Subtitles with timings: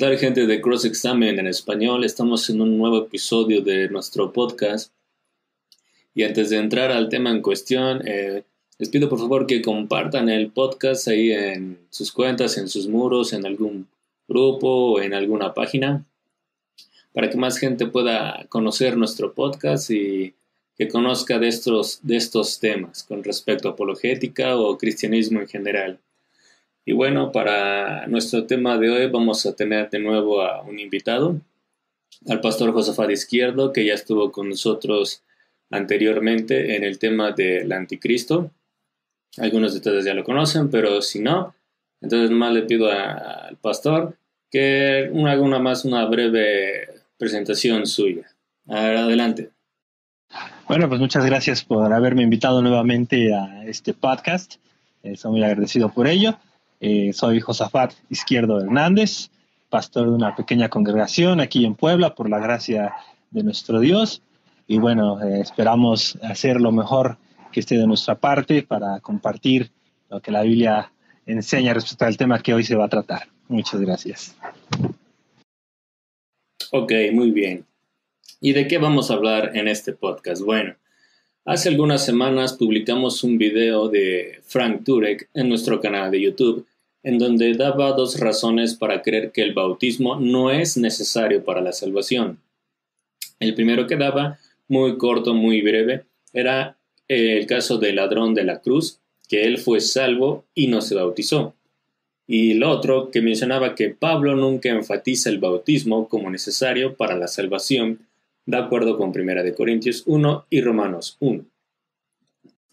[0.00, 2.04] tal gente de Cross Examen en español?
[2.04, 4.94] Estamos en un nuevo episodio de nuestro podcast.
[6.14, 8.44] Y antes de entrar al tema en cuestión, eh,
[8.78, 13.34] les pido por favor que compartan el podcast ahí en sus cuentas, en sus muros,
[13.34, 13.88] en algún
[14.26, 16.06] grupo o en alguna página,
[17.12, 20.34] para que más gente pueda conocer nuestro podcast y
[20.78, 26.00] que conozca de estos, de estos temas con respecto a apologética o cristianismo en general.
[26.84, 31.40] Y bueno, para nuestro tema de hoy vamos a tener de nuevo a un invitado,
[32.28, 35.22] al pastor Josafat Izquierdo, que ya estuvo con nosotros
[35.70, 38.50] anteriormente en el tema del anticristo.
[39.38, 41.54] Algunos de ustedes ya lo conocen, pero si no,
[42.00, 44.16] entonces más le pido al pastor
[44.50, 48.26] que haga una más una breve presentación suya.
[48.66, 49.50] Adelante.
[50.66, 54.54] Bueno, pues muchas gracias por haberme invitado nuevamente a este podcast.
[55.02, 56.38] Estoy muy agradecido por ello.
[56.80, 59.30] Eh, soy Josafat Izquierdo Hernández,
[59.68, 62.94] pastor de una pequeña congregación aquí en Puebla, por la gracia
[63.30, 64.22] de nuestro Dios.
[64.66, 67.18] Y bueno, eh, esperamos hacer lo mejor
[67.52, 69.70] que esté de nuestra parte para compartir
[70.08, 70.90] lo que la Biblia
[71.26, 73.28] enseña respecto al tema que hoy se va a tratar.
[73.48, 74.34] Muchas gracias.
[76.72, 77.66] Ok, muy bien.
[78.40, 80.40] ¿Y de qué vamos a hablar en este podcast?
[80.42, 80.76] Bueno,
[81.44, 86.66] hace algunas semanas publicamos un video de Frank Turek en nuestro canal de YouTube
[87.02, 91.72] en donde daba dos razones para creer que el bautismo no es necesario para la
[91.72, 92.38] salvación.
[93.38, 96.76] El primero que daba, muy corto, muy breve, era
[97.08, 101.54] el caso del ladrón de la cruz, que él fue salvo y no se bautizó.
[102.26, 107.26] Y el otro que mencionaba que Pablo nunca enfatiza el bautismo como necesario para la
[107.26, 108.06] salvación,
[108.46, 111.44] de acuerdo con 1 de Corintios 1 y Romanos 1.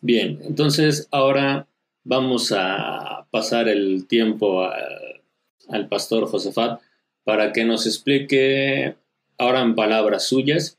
[0.01, 1.67] Bien, entonces ahora
[2.07, 6.79] vamos a pasar el tiempo al pastor Josefat
[7.25, 8.95] para que nos explique
[9.37, 10.77] ahora en palabras suyas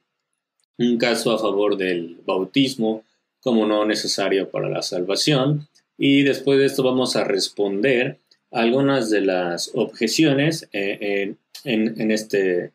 [0.79, 3.05] un caso a favor del bautismo
[3.43, 5.69] como no necesario para la salvación
[5.99, 8.17] y después de esto vamos a responder
[8.51, 11.35] algunas de las objeciones eh,
[11.65, 12.73] este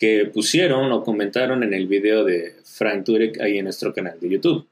[0.00, 4.28] que pusieron o comentaron en el video de Frank Turek ahí en nuestro canal de
[4.28, 4.66] YouTube.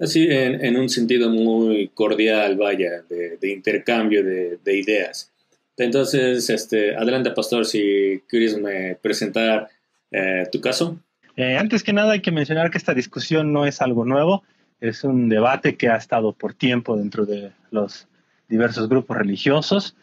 [0.00, 5.30] Así, en, un sentido muy cordial, vaya, de, intercambio de, ideas.
[5.76, 8.58] Entonces, este, adelante, pastor, si quieres
[9.02, 9.68] presentar
[10.10, 10.98] eh, tu caso.
[11.36, 14.42] Eh, antes que nada, hay que mencionar que esta discusión no es algo nuevo,
[14.80, 18.08] es un debate que ha estado por tiempo dentro de los
[18.48, 19.96] diversos grupos religiosos.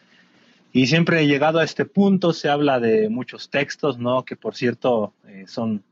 [0.74, 4.24] Y siempre llegado a este punto se habla de muchos textos, ¿no?
[4.25, 5.84] Que por cierto eh, son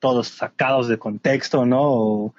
[0.00, 2.34] todos sacados de contexto, ¿no?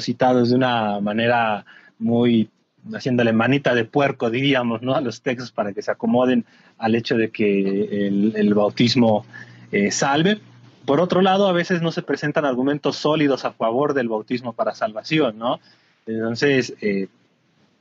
[0.00, 1.64] Citados de una manera
[1.98, 2.50] muy
[2.94, 4.94] haciéndole manita de puerco, diríamos, ¿no?
[4.94, 6.44] a los textos para que se acomoden
[6.78, 9.24] al hecho de que el, bautismo
[9.72, 10.40] eh, salve.
[10.84, 14.74] Por otro lado, a veces no se presentan argumentos sólidos a favor del bautismo para
[14.74, 15.58] salvación, ¿no?
[16.06, 17.08] Entonces, eh,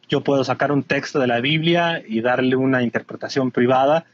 [0.09, 4.05] yo puedo sacar un texto de la Biblia y darle una interpretación privada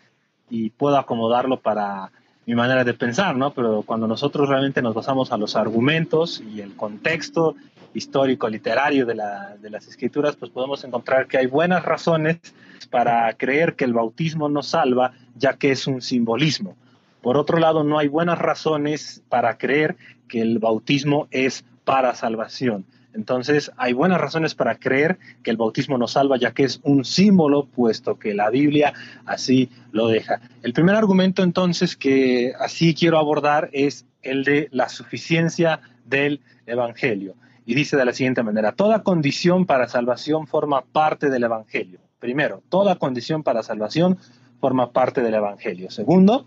[0.49, 2.11] y puedo acomodarlo para
[2.45, 3.51] mi manera de pensar, ¿no?
[3.51, 7.55] Pero cuando nosotros realmente nos basamos a los argumentos y el contexto
[7.93, 12.39] histórico, literario de, las escrituras, pues podemos encontrar que hay buenas razones
[12.89, 16.75] para creer que el bautismo nos salva, ya que es un simbolismo.
[17.21, 19.95] Por otro lado, no hay buenas razones para creer
[20.27, 22.85] que el bautismo es para salvación.
[23.13, 27.03] Entonces, hay buenas razones para creer que el bautismo nos salva, ya que es un
[27.03, 28.93] símbolo, puesto que la Biblia
[29.25, 30.39] así lo deja.
[30.63, 37.35] El primer argumento, entonces, que así quiero abordar es el de la suficiencia del Evangelio
[37.65, 41.99] y dice de la siguiente manera, toda condición para salvación forma parte del Evangelio.
[42.19, 44.17] Primero, toda condición para salvación
[44.59, 45.89] forma parte del Evangelio.
[45.89, 46.45] Segundo,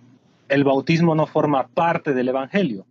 [0.48, 2.86] el bautismo no forma parte del Evangelio.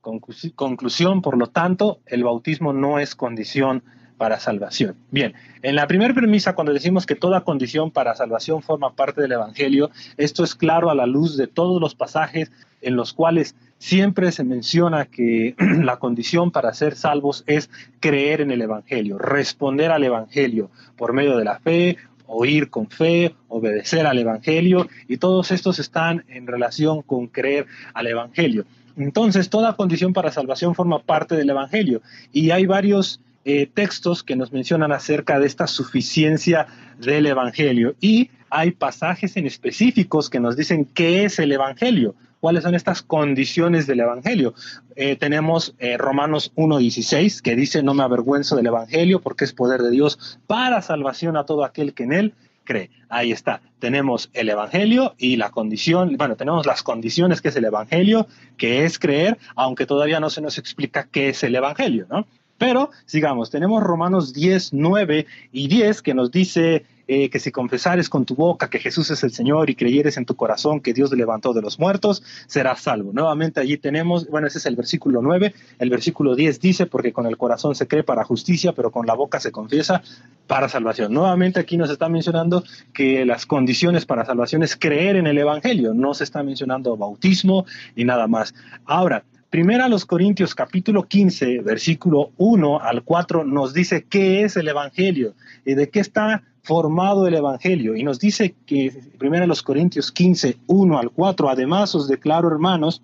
[0.00, 3.82] Conclusión, por lo tanto, el bautismo no es condición
[4.16, 4.96] para salvación.
[5.10, 9.32] Bien, en la primera premisa, cuando decimos que toda condición para salvación forma parte del
[9.32, 12.50] Evangelio, esto es claro a la luz de todos los pasajes
[12.80, 17.70] en los cuales siempre se menciona que la condición para ser salvos es
[18.00, 21.96] creer en el Evangelio, responder al Evangelio por medio de la fe,
[22.26, 28.06] oír con fe, obedecer al Evangelio, y todos estos están en relación con creer al
[28.06, 28.64] Evangelio.
[28.96, 32.02] Entonces, toda condición para salvación forma parte del Evangelio,
[32.32, 36.66] y hay varios eh, textos que nos mencionan acerca de esta suficiencia
[36.98, 42.62] del Evangelio, y hay pasajes en específicos que nos dicen qué es el Evangelio cuáles
[42.62, 44.54] son estas condiciones del Evangelio.
[44.94, 49.82] Eh, tenemos eh, Romanos 1.16 que dice, no me avergüenzo del Evangelio porque es poder
[49.82, 52.90] de Dios para salvación a todo aquel que en él cree.
[53.08, 53.60] Ahí está.
[53.80, 58.84] Tenemos el Evangelio y la condición, bueno, tenemos las condiciones que es el Evangelio, que
[58.84, 62.26] es creer, aunque todavía no se nos explica qué es el Evangelio, ¿no?
[62.58, 68.10] Pero sigamos, tenemos Romanos 10, 9 y 10 que nos dice eh, que si confesares
[68.10, 71.10] con tu boca que Jesús es el Señor y creyeres en tu corazón que Dios
[71.10, 73.12] le levantó de los muertos, serás salvo.
[73.14, 77.26] Nuevamente allí tenemos, bueno, ese es el versículo 9, el versículo 10 dice, porque con
[77.26, 80.02] el corazón se cree para justicia, pero con la boca se confiesa
[80.46, 81.14] para salvación.
[81.14, 82.62] Nuevamente aquí nos está mencionando
[82.92, 87.64] que las condiciones para salvación es creer en el Evangelio, no se está mencionando bautismo
[87.96, 88.52] ni nada más.
[88.84, 94.58] Ahora, Primera a los Corintios capítulo 15, versículo 1 al 4 nos dice qué es
[94.58, 95.32] el Evangelio
[95.64, 97.96] y de qué está formado el Evangelio.
[97.96, 103.00] Y nos dice que, primero los Corintios 15, 1 al 4, además os declaro, hermanos,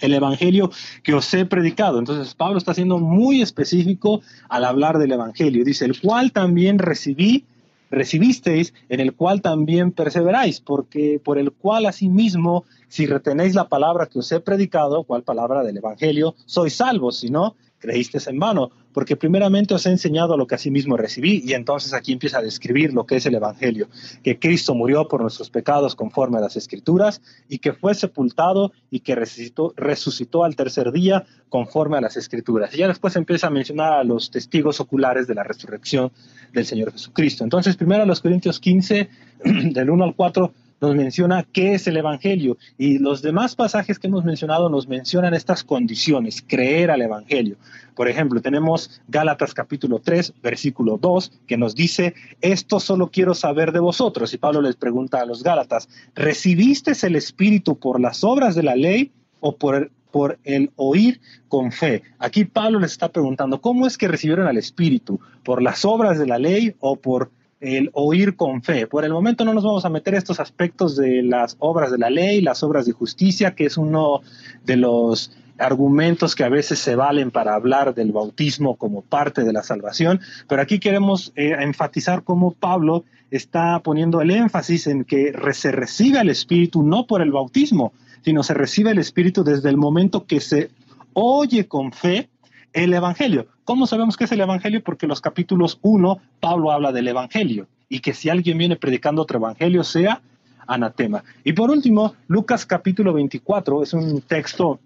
[0.00, 0.70] el Evangelio
[1.02, 1.98] que os he predicado.
[1.98, 5.66] Entonces Pablo está siendo muy específico al hablar del Evangelio.
[5.66, 7.44] Dice, el cual también recibí,
[7.90, 12.64] recibisteis, en el cual también perseveráis, porque por el cual asimismo,
[12.94, 17.28] si retenéis la palabra que os he predicado, cual palabra del Evangelio, sois salvos, si
[17.28, 21.92] no, creísteis en vano porque primeramente os he enseñado lo que asimismo recibí y entonces
[21.92, 23.88] aquí empieza a describir lo que es el Evangelio,
[24.22, 29.00] que Cristo murió por nuestros pecados conforme a las Escrituras y que fue sepultado y
[29.00, 32.72] que resucitó, resucitó al tercer día conforme a las Escrituras.
[32.72, 36.12] Y ya después empieza a mencionar a los testigos oculares de la resurrección
[36.52, 37.42] del Señor Jesucristo.
[37.42, 39.08] Entonces, primero a los Corintios 15,
[39.44, 40.52] del 1 al 4,
[40.84, 45.32] nos menciona qué es el Evangelio y los demás pasajes que hemos mencionado nos mencionan
[45.32, 47.56] estas condiciones, creer al Evangelio.
[47.94, 53.72] Por ejemplo, tenemos Gálatas capítulo 3, versículo 2, que nos dice, esto solo quiero saber
[53.72, 54.34] de vosotros.
[54.34, 58.76] Y Pablo les pregunta a los Gálatas, ¿recibiste el Espíritu por las obras de la
[58.76, 59.10] ley
[59.40, 62.04] o por por el oír con fe.
[62.20, 65.18] Aquí Pablo les está preguntando, ¿cómo es que recibieron al Espíritu?
[65.42, 68.86] ¿Por las obras de la ley o por el oír con fe.
[68.86, 72.10] Por el momento no nos vamos a meter estos aspectos de las obras de la
[72.10, 74.20] ley, las obras de justicia, que es uno
[74.64, 79.52] de los argumentos que a veces se valen para hablar del bautismo como parte de
[79.52, 85.32] la salvación, pero aquí queremos eh, enfatizar cómo Pablo está poniendo el énfasis en que
[85.52, 87.92] se recibe el Espíritu no por el bautismo,
[88.24, 90.70] sino se recibe el Espíritu desde el momento que se
[91.12, 92.28] oye con fe
[92.72, 93.46] el Evangelio.
[93.64, 94.82] ¿Cómo sabemos que es el Evangelio?
[94.82, 99.38] Porque los capítulos 1, Pablo habla del Evangelio y que si alguien viene predicando otro
[99.38, 100.20] Evangelio sea
[100.66, 101.24] anatema.
[101.44, 104.80] Y por último, Lucas capítulo 24 es un texto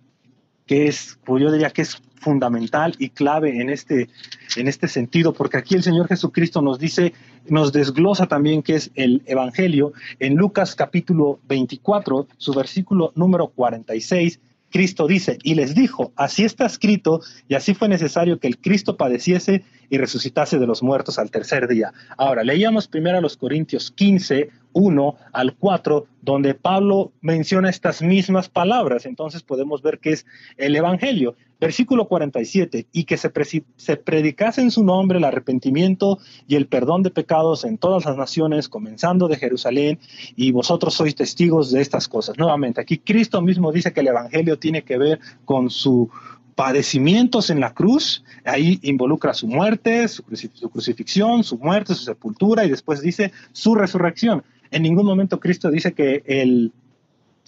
[0.67, 4.11] que es, pues yo diría que es fundamental y clave en este,
[4.57, 7.15] en este sentido, porque aquí el Señor Jesucristo nos dice,
[7.49, 9.93] nos desglosa también qué es el Evangelio.
[10.21, 14.41] En Lucas capítulo 24, su versículo número 46,
[14.71, 18.97] Cristo dice, y les dijo, así está escrito, y así fue necesario que el Cristo
[18.97, 21.93] padeciese y resucitase de los muertos al tercer día.
[22.17, 28.49] Ahora, leíamos primero a los Corintios 15, 1 al 4, donde Pablo menciona estas mismas
[28.49, 29.07] palabras.
[29.07, 30.27] Entonces podemos ver que es
[30.57, 31.37] el Evangelio.
[31.61, 33.33] Versículo 47, y que se,
[33.77, 38.17] se predicase en su nombre el arrepentimiento y el perdón de pecados en todas las
[38.17, 39.99] naciones, comenzando de Jerusalén,
[40.37, 42.39] y vosotros sois testigos de estas cosas.
[42.39, 46.09] Nuevamente, aquí Cristo mismo dice que el Evangelio tiene que ver con su
[46.59, 52.71] padecimientos en la cruz, ahí involucra su muerte, su, crucifixión, su muerte, su sepultura y
[52.71, 54.43] después dice su resurrección.
[54.73, 56.73] En ningún momento Cristo dice que el,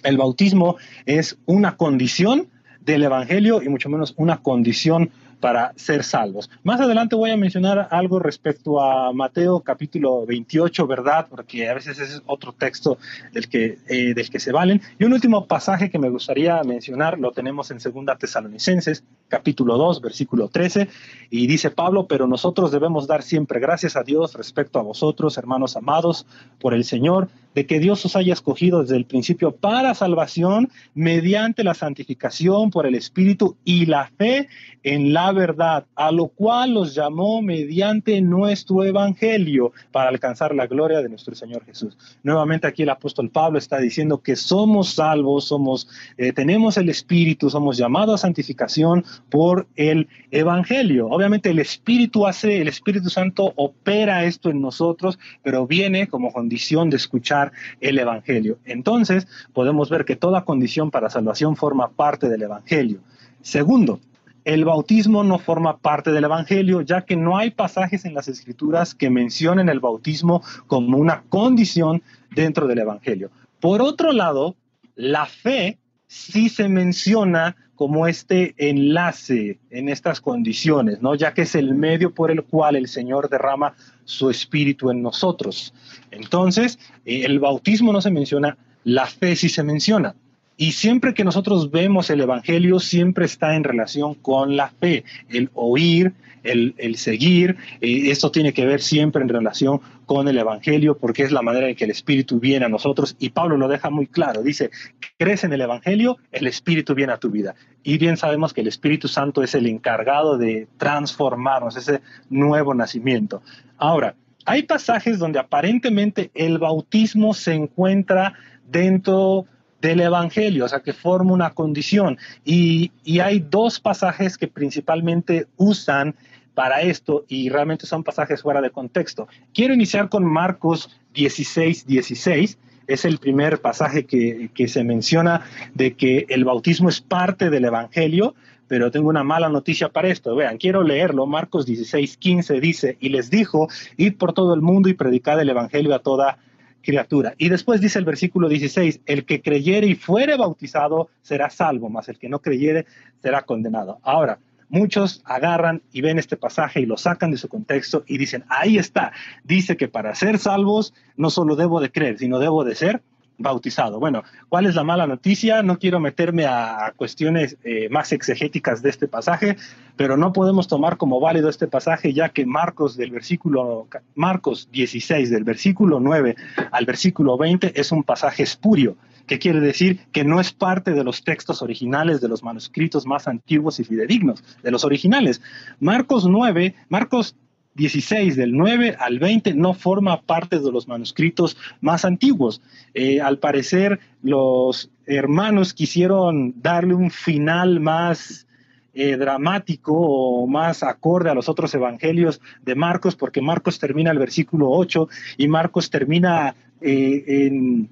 [0.05, 0.77] el bautismo
[1.07, 2.47] es una condición
[2.83, 6.51] del Evangelio y mucho menos una condición para ser salvos.
[6.63, 11.27] Más adelante voy a mencionar algo respecto a Mateo capítulo 28, ¿verdad?
[11.29, 12.99] Porque a veces es otro texto
[13.33, 14.81] del que, eh, del que se valen.
[14.99, 20.01] Y un último pasaje que me gustaría mencionar lo tenemos en Segunda Tesalonicenses, capítulo 2,
[20.01, 20.89] versículo 13,
[21.31, 25.77] y dice Pablo, pero nosotros debemos dar siempre gracias a Dios respecto a vosotros, hermanos
[25.77, 26.27] amados,
[26.61, 31.65] por el Señor, de que Dios os haya escogido desde el principio para salvación mediante
[31.65, 34.49] la santificación por el Espíritu y la fe
[34.83, 41.01] en la verdad, a lo cual los llamó mediante nuestro Evangelio para alcanzar la gloria
[41.01, 41.97] de nuestro Señor Jesús.
[42.23, 47.51] Nuevamente aquí el apóstol Pablo está diciendo que somos salvos, somos, eh, tenemos el Espíritu,
[47.51, 51.09] somos llamados a santificación por el Evangelio.
[51.09, 56.91] Obviamente el Espíritu hace, el Espíritu Santo opera esto en nosotros, pero viene como condición
[56.91, 58.59] de escuchar el Evangelio.
[58.65, 63.01] Entonces podemos ver que toda condición para salvación forma parte del Evangelio.
[63.43, 64.01] Segundo,
[64.45, 68.95] el bautismo no forma parte del Evangelio, ya que no hay pasajes en las Escrituras
[68.95, 72.03] que mencionen el bautismo como una condición
[72.35, 73.31] dentro del Evangelio.
[73.61, 74.57] Por otro lado,
[74.95, 81.15] la fe sí se menciona como este enlace en estas condiciones, ¿no?
[81.15, 85.73] Ya que es el medio por el cual el Señor derrama su espíritu en nosotros.
[86.11, 90.15] Entonces, el bautismo no se menciona, la fe sí se menciona.
[90.61, 95.49] Y siempre que nosotros vemos el Evangelio, siempre está en relación con la fe, el
[95.55, 96.13] oír,
[96.43, 97.57] el, seguir.
[97.81, 101.71] Eh, esto tiene que ver siempre en relación con el Evangelio, porque es la manera
[101.71, 103.17] en que el Espíritu viene a nosotros.
[103.19, 104.43] Y Pablo lo deja muy claro.
[104.43, 104.71] Dice,
[105.17, 107.55] crees en el Evangelio, el Espíritu viene a tu vida.
[107.83, 113.41] Y bien sabemos que el Espíritu Santo es el encargado de transformarnos, ese nuevo nacimiento.
[113.79, 114.15] Ahora,
[114.45, 118.35] hay pasajes donde aparentemente el bautismo se encuentra
[118.69, 119.47] dentro
[119.81, 122.19] del Evangelio, o sea, que forma una condición.
[122.45, 126.15] Y, hay dos pasajes que principalmente usan
[126.55, 129.29] para esto y realmente son pasajes fuera de contexto.
[129.55, 132.59] Quiero iniciar con Marcos 16, 16.
[132.87, 135.43] Es el primer pasaje que, que se menciona
[135.75, 138.35] de que el bautismo es parte del Evangelio,
[138.69, 140.35] pero tengo una mala noticia para esto.
[140.35, 141.27] Vean, quiero leerlo.
[141.27, 145.49] Marcos 16, 15 dice, y les dijo, id por todo el mundo y predicad el
[145.51, 146.39] Evangelio a toda
[146.83, 147.35] criatura.
[147.39, 152.09] Y después dice el versículo 16, el que creyere y fuere bautizado será salvo, mas
[152.09, 152.87] el que no creyere
[153.23, 153.99] será condenado.
[154.03, 158.45] Ahora, muchos agarran y ven este pasaje y lo sacan de su contexto y dicen,
[158.49, 159.13] ahí está,
[159.45, 163.03] dice que para ser salvos no solo debo de creer, sino debo de ser
[163.41, 163.99] bautizado.
[163.99, 165.63] Bueno, ¿cuál es la mala noticia?
[165.63, 169.57] No quiero meterme a, cuestiones eh, más exegéticas de este pasaje,
[169.97, 175.31] pero no podemos tomar como válido este pasaje ya que Marcos del versículo Marcos 16
[175.31, 176.37] del versículo 9
[176.71, 181.05] al versículo 20 es un pasaje espurio, que quiere decir que no es parte de
[181.05, 185.41] los textos originales de los manuscritos más antiguos y fidedignos, de los originales.
[185.81, 187.37] Marcos 9, Marcos
[187.75, 192.61] 16, del 9 al 20, no forma parte de los manuscritos más antiguos.
[192.95, 198.47] Eh, al parecer, los hermanos quisieron darle un final más
[198.93, 204.19] eh, dramático o más acorde a los otros evangelios de Marcos, porque Marcos termina el
[204.19, 205.09] versículo 8
[205.39, 207.87] y Marcos termina eh,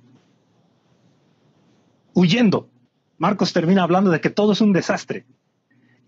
[2.14, 2.68] huyendo.
[3.16, 5.24] Marcos termina hablando de que todo es un desastre.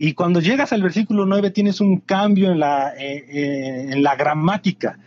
[0.02, 4.16] Y cuando llegas al versículo 9 tienes un cambio en la, eh, eh, en la
[4.16, 4.99] gramática.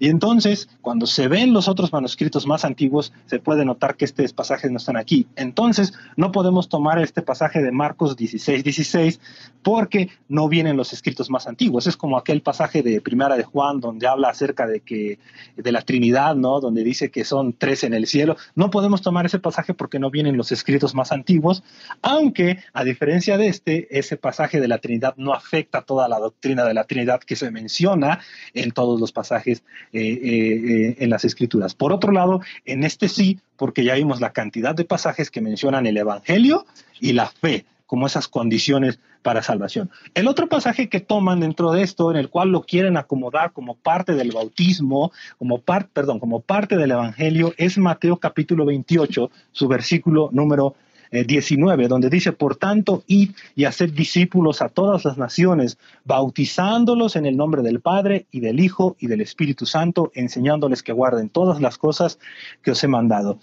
[0.00, 4.32] Y entonces, cuando se ven los otros manuscritos más antiguos, se puede notar que estos
[4.32, 5.26] pasajes no están aquí.
[5.36, 9.20] Entonces, no podemos tomar este pasaje de Marcos 16, 16,
[9.62, 11.86] porque no vienen los escritos más antiguos.
[11.86, 15.18] Es como aquel pasaje de Primera de Juan, donde habla acerca de que
[15.54, 16.60] de la Trinidad, ¿no?
[16.60, 18.38] Donde dice que son tres en el cielo.
[18.54, 21.62] No podemos tomar ese pasaje porque no vienen los escritos más antiguos,
[22.00, 26.64] aunque, a diferencia de este, ese pasaje de la Trinidad no afecta toda la doctrina
[26.64, 28.20] de la Trinidad que se menciona
[28.54, 31.74] en todos los pasajes eh, eh, eh, en las escrituras.
[31.74, 35.86] Por otro lado, en este sí, porque ya vimos la cantidad de pasajes que mencionan
[35.86, 36.64] el Evangelio
[37.00, 39.90] y la fe como esas condiciones para salvación.
[40.14, 43.74] El otro pasaje que toman dentro de esto, en el cual lo quieren acomodar como
[43.74, 49.66] parte del bautismo, como parte, perdón, como parte del evangelio, es Mateo capítulo 28, su
[49.66, 50.76] versículo número
[51.10, 57.16] 19, eh, donde dice, por tanto, id y hacer discípulos a todas las naciones, bautizándolos
[57.16, 61.28] en el nombre del Padre y del Hijo y del Espíritu Santo, enseñándoles que guarden
[61.28, 62.18] todas las cosas
[62.62, 63.38] que os he mandado.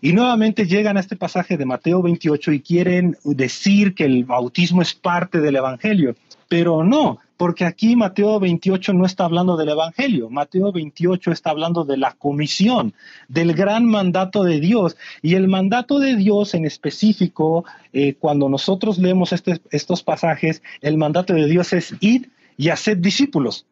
[0.00, 4.82] Y nuevamente llegan a este pasaje de Mateo 28 y quieren decir que el bautismo
[4.82, 6.16] es parte del Evangelio,
[6.52, 11.82] pero no, porque aquí Mateo 28 no está hablando del Evangelio, Mateo 28 está hablando
[11.84, 12.92] de la comisión,
[13.26, 14.98] del gran mandato de Dios.
[15.22, 20.98] Y el mandato de Dios en específico, eh, cuando nosotros leemos este, estos pasajes, el
[20.98, 23.64] mandato de Dios es ir y hacer discípulos.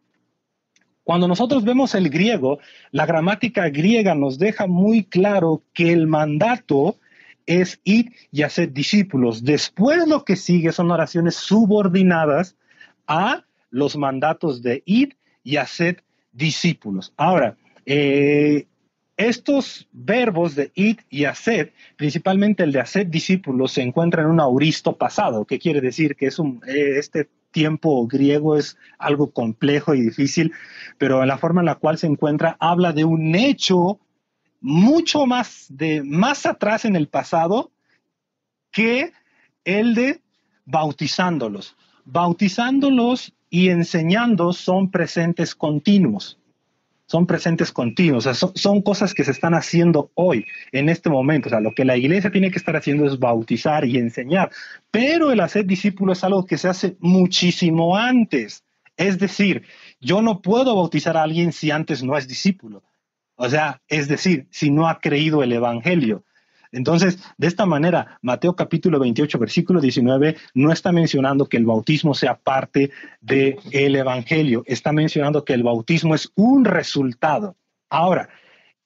[1.04, 2.60] Cuando nosotros vemos el griego,
[2.92, 6.96] la gramática griega nos deja muy claro que el mandato
[7.44, 9.44] es ir y hacer discípulos.
[9.44, 12.56] Después lo que sigue son oraciones subordinadas
[13.10, 17.12] a los mandatos de ir y hacer discípulos.
[17.16, 18.68] Ahora, eh,
[19.16, 24.40] estos verbos de ir y hacer, principalmente el de hacer discípulos, se encuentran en un
[24.40, 29.94] auristo pasado, que quiere decir que es un, eh, este tiempo griego es algo complejo
[29.94, 30.52] y difícil,
[30.96, 33.98] pero la forma en la cual se encuentra habla de un hecho
[34.60, 37.72] mucho más de más atrás en el pasado
[38.70, 39.12] que
[39.64, 40.22] el de
[40.64, 41.76] bautizándolos.
[42.04, 46.38] Bautizándolos y enseñando son presentes continuos.
[47.06, 51.48] Son presentes continuos, son, cosas que se están haciendo hoy, en este momento.
[51.48, 54.52] O sea, lo que la iglesia tiene que estar haciendo es bautizar y enseñar,
[54.92, 58.62] pero el hacer discípulo es algo que se hace muchísimo antes.
[58.96, 59.64] Es decir,
[60.00, 62.84] yo no puedo bautizar a alguien si antes no es discípulo.
[63.34, 66.22] O sea, es decir, si no ha creído el Evangelio.
[66.72, 72.14] Entonces, de esta manera, Mateo capítulo 28, versículo 19, no está mencionando que el bautismo
[72.14, 77.56] sea parte del el Evangelio, está mencionando que el bautismo es un resultado.
[77.88, 78.28] Ahora,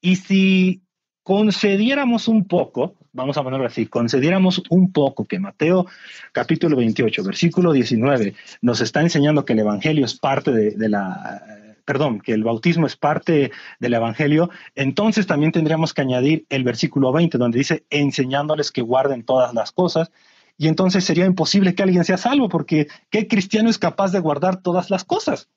[0.01, 0.83] y si
[1.23, 5.87] concediéramos un poco, vamos a ponerlo así, concediéramos un poco que Mateo
[6.33, 12.21] capítulo 28, versículo 19, nos está enseñando que el Evangelio es parte de la perdón,
[12.21, 13.51] que el bautismo es parte
[13.81, 19.25] del Evangelio, entonces también tendríamos que añadir el versículo 20, donde dice, enseñándoles que guarden
[19.25, 20.11] todas las cosas.
[20.57, 24.63] Y entonces sería imposible que alguien sea salvo, porque ¿qué cristiano es capaz de guardar
[24.63, 25.49] todas las cosas?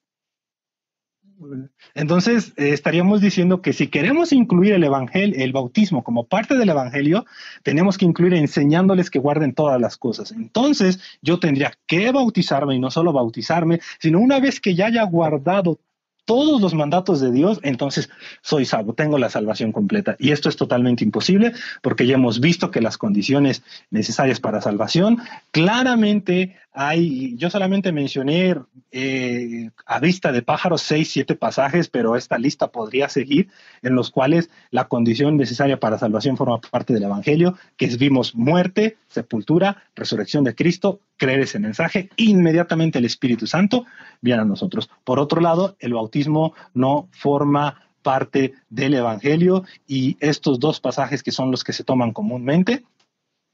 [1.94, 6.70] Entonces, eh, estaríamos diciendo que si queremos incluir el evangelio, el bautismo como parte del
[6.70, 7.26] evangelio,
[7.64, 10.32] tenemos que incluir enseñándoles que guarden todas las cosas.
[10.32, 15.04] Entonces, yo tendría que bautizarme y no solo bautizarme, sino una vez que ya haya
[15.04, 15.80] guardado
[16.28, 18.10] todos los mandatos de Dios, entonces
[18.42, 20.18] soy salvo, tengo la salvación completa.
[20.20, 25.20] Y esto es totalmente imposible porque ya hemos visto que las condiciones necesarias para salvación
[25.52, 28.56] claramente hay, yo solamente mencioné
[28.92, 33.50] eh, a vista de pájaros seis, siete pasajes, pero esta lista podría seguir,
[33.82, 38.98] en los cuales la condición necesaria para salvación forma parte del Evangelio, que vimos muerte,
[39.08, 43.86] sepultura, resurrección de Cristo, creer ese mensaje, inmediatamente el Espíritu Santo
[44.22, 44.88] viene a nosotros.
[45.04, 51.32] Por otro lado, el bautismo no forma parte del Evangelio y estos dos pasajes que
[51.32, 52.84] son los que se toman comúnmente,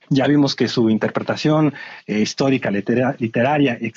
[0.10, 1.74] ya vimos que su interpretación
[2.06, 3.92] eh, histórica, literaria, eh,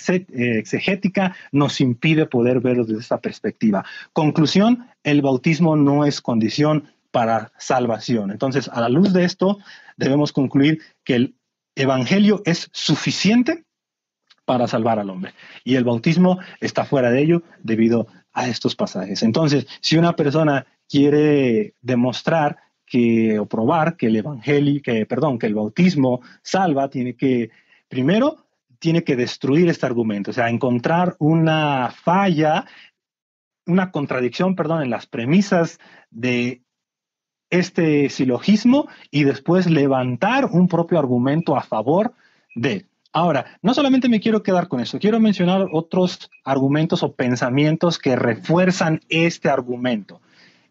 [0.59, 3.85] exegética, nos impide poder verlo desde esta perspectiva.
[4.13, 8.31] Conclusión, el bautismo no es condición para salvación.
[8.31, 9.59] Entonces, a la luz de esto,
[9.97, 11.35] debemos concluir que el
[11.75, 13.65] Evangelio es suficiente
[14.45, 15.35] para salvar al hombre.
[15.65, 19.23] Y el bautismo está fuera de ello debido a estos pasajes.
[19.23, 25.55] Entonces, si una persona quiere demostrar que probar que el evangelio, que perdón, que el
[25.55, 27.51] bautismo salva, tiene que
[27.89, 28.47] primero
[28.79, 32.67] tiene que destruir este argumento, o sea, encontrar una falla,
[33.67, 35.79] una contradicción, perdón, en las premisas
[36.11, 36.63] de
[37.51, 42.15] este silogismo y después levantar un propio argumento a favor
[42.55, 42.87] de.
[43.13, 48.15] Ahora, no solamente me quiero quedar con eso, quiero mencionar otros argumentos o pensamientos que
[48.15, 50.21] refuerzan este argumento.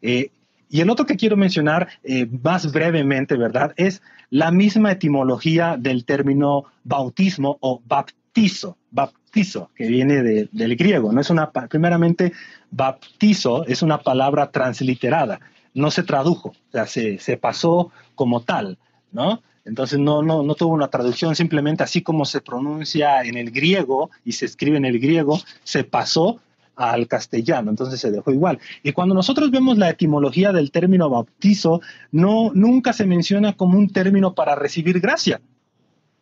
[0.02, 0.30] Eh,
[0.70, 3.74] y el otro que quiero mencionar eh, más brevemente, ¿verdad?
[3.78, 11.12] Es la misma etimología del término bautismo o baptizo, baptizo, que viene del griego.
[11.12, 12.34] No es una, primeramente,
[12.72, 15.40] baptizo es una palabra transliterada,
[15.74, 18.78] no se tradujo, o sea, se, se pasó como tal,
[19.12, 19.42] ¿no?
[19.66, 24.12] Entonces no, no, no tuvo una traducción, simplemente así como se pronuncia en el griego
[24.24, 26.40] y se escribe en el griego, se pasó
[26.76, 28.60] al castellano, entonces se dejó igual.
[28.84, 33.90] Y cuando nosotros vemos la etimología del término bautizo, no, nunca se menciona como un
[33.90, 35.42] término para recibir gracia.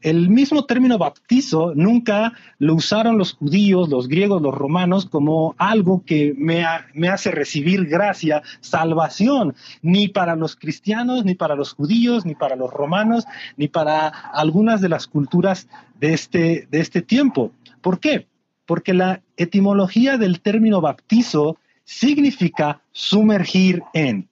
[0.04, 6.04] El mismo término bautizo nunca lo usaron los judíos, los griegos, los romanos como algo
[6.06, 12.26] que me, me hace recibir gracia, salvación, ni para los cristianos, ni para los judíos,
[12.26, 13.24] ni para los romanos,
[13.56, 15.70] ni para algunas de las culturas
[16.02, 17.54] de este, de este tiempo.
[17.80, 18.28] ¿Por qué?
[18.74, 24.30] Porque la etimología del término baptizo significa sumergir en,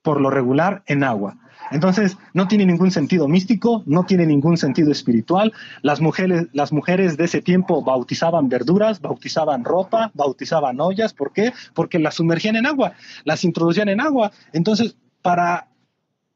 [0.00, 1.36] por lo regular, en agua.
[1.70, 5.52] Entonces, no tiene ningún sentido místico, no tiene ningún sentido espiritual.
[5.82, 11.12] Las mujeres, las mujeres de ese tiempo bautizaban verduras, bautizaban ropa, bautizaban ollas.
[11.12, 11.52] ¿Por qué?
[11.74, 12.94] Porque las sumergían en agua,
[13.24, 14.32] las introducían en agua.
[14.54, 15.68] Entonces, para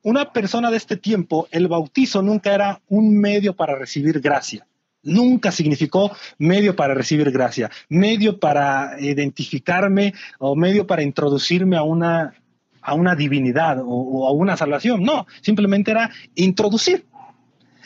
[0.02, 4.66] una persona de este tiempo, el bautizo nunca era un medio para recibir gracia
[5.05, 12.35] nunca significó medio para recibir gracia, medio para identificarme o medio para introducirme a una,
[12.83, 15.03] a una divinidad o, a una salvación.
[15.03, 17.07] No, simplemente era introducir.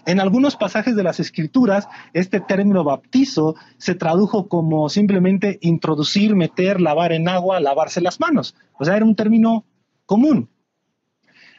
[0.07, 6.81] En algunos pasajes de las escrituras, este término bautizo se tradujo como simplemente introducir, meter,
[6.81, 8.55] lavar en agua, lavarse las manos.
[8.79, 9.67] O sea, era un término
[10.07, 10.49] común.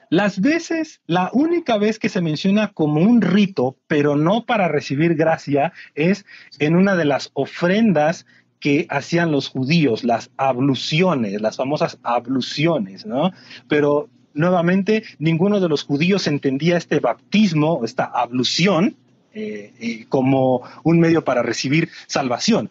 [0.10, 5.16] Las veces, la única vez que se menciona como un rito, pero no para recibir
[5.16, 6.26] gracia, es
[6.58, 8.26] en una de las ofrendas
[8.60, 13.32] que hacían los judíos, las abluciones, las famosas abluciones, ¿no?
[13.68, 18.96] Pero nuevamente, ninguno de los judíos entendía este bautismo, esta ablución,
[19.34, 22.70] eh, como un medio para recibir salvación.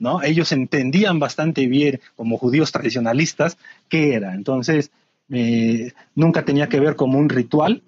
[0.00, 0.22] ¿no?
[0.22, 4.34] Ellos entendían bastante bien, como judíos tradicionalistas, qué era.
[4.34, 4.90] Entonces,
[5.30, 7.82] eh, nunca tenía que ver como un ritual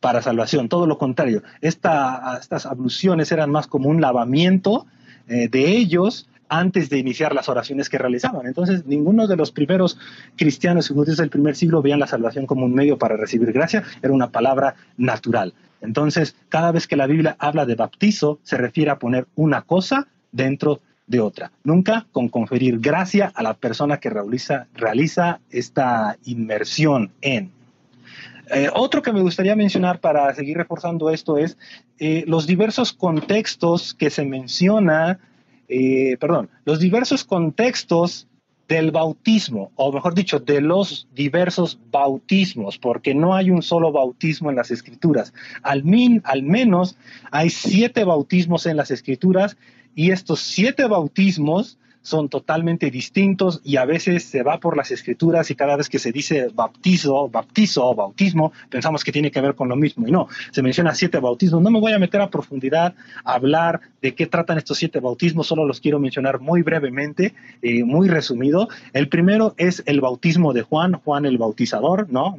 [0.00, 1.42] para salvación, todo lo contrario.
[1.60, 4.86] estas abluciones eran más como un lavamiento
[5.28, 8.46] eh, de ellos antes de iniciar las oraciones que realizaban.
[8.46, 9.98] Entonces, ninguno de los primeros
[10.36, 13.84] cristianos y judíos del primer siglo veían la salvación como un medio para recibir gracia,
[14.02, 15.54] era una palabra natural.
[15.80, 20.08] Entonces, cada vez que la Biblia habla de bautizo, se refiere a poner una cosa
[20.32, 21.50] dentro de otra.
[21.64, 27.50] Nunca con conferir gracia a la persona que realiza, realiza esta inmersión en.
[28.52, 31.58] Eh, otro que me gustaría mencionar para seguir reforzando esto es
[31.98, 35.18] eh, los diversos contextos que se menciona,
[35.68, 38.28] eh, perdón, los diversos contextos
[38.68, 44.48] del bautismo, o mejor dicho, de los diversos bautismos, porque no hay un solo bautismo
[44.48, 45.34] en las escrituras.
[45.62, 46.96] Al, min, al menos
[47.32, 49.56] hay siete bautismos en las escrituras
[49.94, 55.50] y estos siete bautismos son totalmente distintos y a veces se va por las escrituras
[55.50, 59.54] y cada vez que se dice bautizo, bautizo o bautismo, pensamos que tiene que ver
[59.54, 61.62] con lo mismo y no, se menciona siete bautismos.
[61.62, 65.46] No me voy a meter a profundidad a hablar de qué tratan estos siete bautismos,
[65.46, 68.68] solo los quiero mencionar muy brevemente, eh, muy resumido.
[68.92, 72.38] El primero es el bautismo de Juan, Juan el bautizador, ¿no?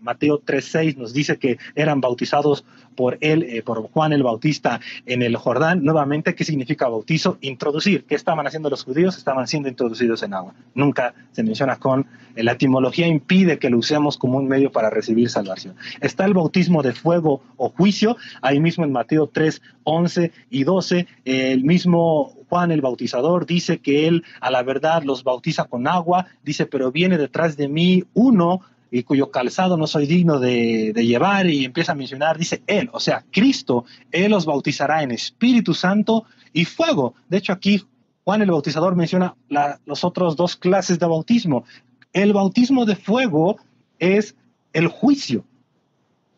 [0.00, 2.64] Mateo 3.6 nos dice que eran bautizados
[2.96, 5.84] por él, eh, por Juan el Bautista en el Jordán.
[5.84, 7.38] Nuevamente, ¿qué significa bautizo?
[7.40, 8.04] Introducir.
[8.04, 8.93] ¿Qué estaban haciendo los judíos?
[8.94, 10.54] Estaban siendo introducidos en agua.
[10.74, 14.90] Nunca se menciona con, eh, la etimología impide que lo usemos como un medio para
[14.90, 15.76] recibir salvación.
[16.00, 21.06] Está el bautismo de fuego o juicio, ahí mismo en Mateo 3, 11 y 12,
[21.24, 26.26] el mismo Juan el Bautizador dice que él a la verdad los bautiza con agua,
[26.42, 31.46] dice, pero viene detrás de mí uno y cuyo calzado no soy digno de, llevar,
[31.46, 36.26] y empieza a mencionar, dice Él, o sea, Cristo, Él los bautizará en Espíritu Santo
[36.52, 37.14] y fuego.
[37.28, 37.82] De hecho, aquí
[38.24, 39.36] Juan el Bautizador menciona
[39.84, 41.64] los otros dos clases de bautismo.
[42.12, 43.56] El bautismo de fuego
[43.98, 44.34] es
[44.72, 45.44] el juicio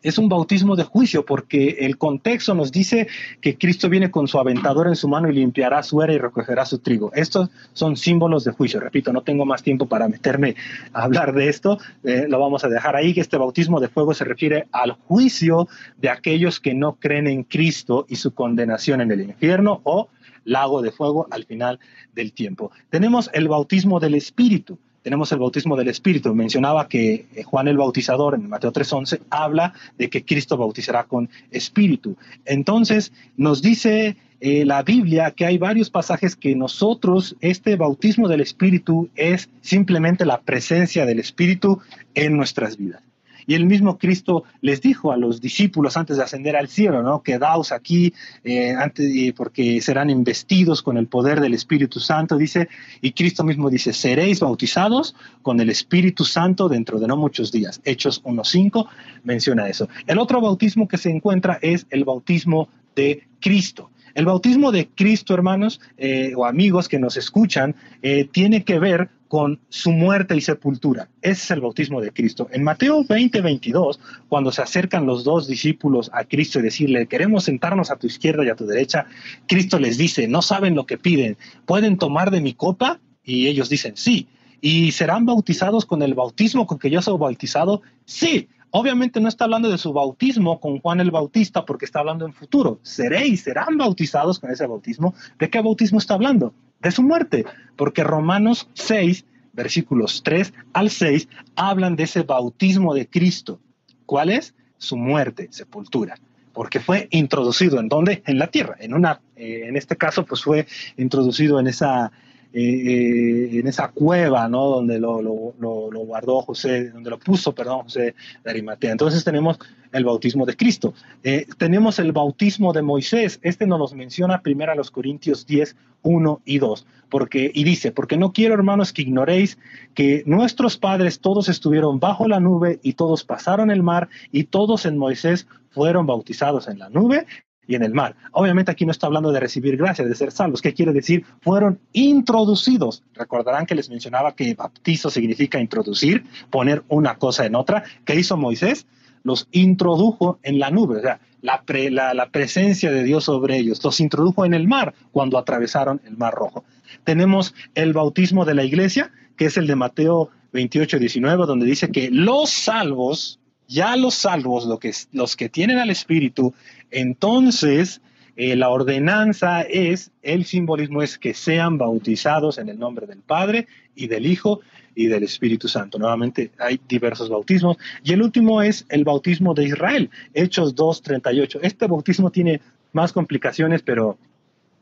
[0.07, 3.07] es un bautismo de juicio porque el contexto nos dice
[3.41, 6.65] que Cristo viene con su aventador en su mano y limpiará su era y recogerá
[6.65, 7.11] su trigo.
[7.13, 8.79] Estos son símbolos de juicio.
[8.79, 10.55] Repito, no tengo más tiempo para meterme
[10.93, 11.79] a hablar de esto.
[12.03, 15.67] Eh, lo vamos a dejar ahí, que este bautismo de fuego se refiere al juicio
[15.97, 20.09] de aquellos que no creen en Cristo y su condenación en el infierno o
[20.47, 21.79] lago de fuego al final
[22.13, 22.71] del tiempo.
[22.89, 26.35] Tenemos el bautismo del Espíritu tenemos el bautismo del Espíritu.
[26.35, 31.29] Mencionaba que eh, Juan el Bautizador en Mateo 3.11 habla de que Cristo bautizará con
[31.49, 32.17] Espíritu.
[32.43, 38.41] Entonces nos dice eh, la Biblia que hay varios pasajes que nosotros, este bautismo del
[38.41, 41.79] Espíritu es simplemente la presencia del Espíritu
[42.13, 43.01] en nuestras vidas.
[43.47, 47.23] Y el mismo Cristo les dijo a los discípulos antes de ascender al cielo, ¿no?
[47.23, 52.67] Quedaos aquí eh, antes, porque serán investidos con el poder del Espíritu Santo, dice,
[53.01, 57.81] y Cristo mismo dice, seréis bautizados con el Espíritu Santo dentro de no muchos días.
[57.85, 58.87] Hechos 1.5
[59.23, 59.87] menciona eso.
[60.05, 63.89] El otro bautismo que se encuentra es el bautismo de Cristo.
[64.17, 69.09] El bautismo de Cristo, hermanos eh, o amigos que nos escuchan, eh, tiene que ver
[69.27, 71.09] con su muerte y sepultura.
[71.21, 72.47] Ese es el bautismo de Cristo.
[72.51, 77.45] En Mateo 20, 22, cuando se acercan los dos discípulos a Cristo y decirle, queremos
[77.45, 79.05] sentarnos a tu izquierda y a tu derecha,
[79.47, 82.99] Cristo les dice, no saben lo que piden, ¿pueden tomar de mi copa?
[83.23, 84.27] Y ellos dicen, sí.
[84.59, 87.81] ¿Y serán bautizados con el bautismo con que yo soy bautizado?
[88.05, 88.47] Sí.
[88.79, 92.33] Obviamente no está hablando de su bautismo con Juan el Bautista porque está hablando en
[92.33, 92.79] futuro.
[92.83, 95.15] Seréis, serán bautizados con ese bautismo.
[95.39, 96.53] ¿De qué bautismo está hablando?
[96.79, 97.43] De su muerte,
[97.75, 103.59] porque Romanos 6, versículos 3 al 6, hablan de ese bautismo de Cristo.
[104.05, 104.53] ¿Cuál es?
[104.77, 106.13] Su muerte, sepultura
[106.53, 108.23] porque fue introducido en dónde?
[108.25, 110.65] En la tierra, en una, eh, en este caso, pues fue
[110.97, 112.11] introducido en esa
[112.53, 114.65] eh, en esa cueva, ¿no?
[114.67, 115.21] Donde lo,
[115.59, 118.91] guardó José, donde lo puso, perdón, José de Arimatea.
[118.91, 119.59] Entonces tenemos
[119.91, 120.93] el bautismo de Cristo.
[121.23, 123.39] Eh, tenemos el bautismo de Moisés.
[123.41, 126.87] Este nos los menciona primero a los Corintios 10, 1 y 2.
[127.09, 129.57] Porque, y dice, porque no quiero, hermanos, que ignoréis
[129.93, 134.85] que nuestros padres todos estuvieron bajo la nube y todos pasaron el mar y todos
[134.85, 137.25] en Moisés fueron bautizados en la nube
[137.67, 138.15] y en el mar.
[138.31, 140.61] Obviamente aquí no está hablando de recibir gracia, de ser salvos.
[140.61, 141.25] ¿Qué quiere decir?
[141.41, 143.03] Fueron introducidos.
[143.13, 147.83] Recordarán que les mencionaba que bautizo significa introducir, poner una cosa en otra.
[148.05, 148.87] ¿Qué hizo Moisés?
[149.23, 153.83] Los introdujo en la nube, o sea, la, la, presencia de Dios sobre ellos.
[153.83, 156.63] Los introdujo en el mar cuando atravesaron el mar rojo.
[157.03, 161.91] Tenemos el bautismo de la iglesia, que es el de Mateo 28, 19, donde dice
[161.91, 166.53] que los salvos, ya los salvos, lo que, los que tienen al Espíritu,
[166.91, 168.01] entonces
[168.35, 173.67] eh, la ordenanza es, el simbolismo es que sean bautizados en el nombre del Padre
[173.95, 174.61] y del Hijo
[174.95, 175.97] y del Espíritu Santo.
[175.97, 177.77] Nuevamente hay diversos bautismos.
[178.03, 181.59] Y el último es el bautismo de Israel, Hechos 2.38.
[181.63, 182.61] Este bautismo tiene
[182.93, 184.17] más complicaciones, pero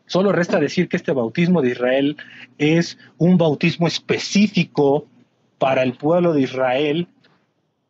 [0.07, 2.17] Solo resta decir que este bautismo de Israel
[2.59, 5.07] es un bautismo específico
[5.57, 7.07] para el pueblo de Israel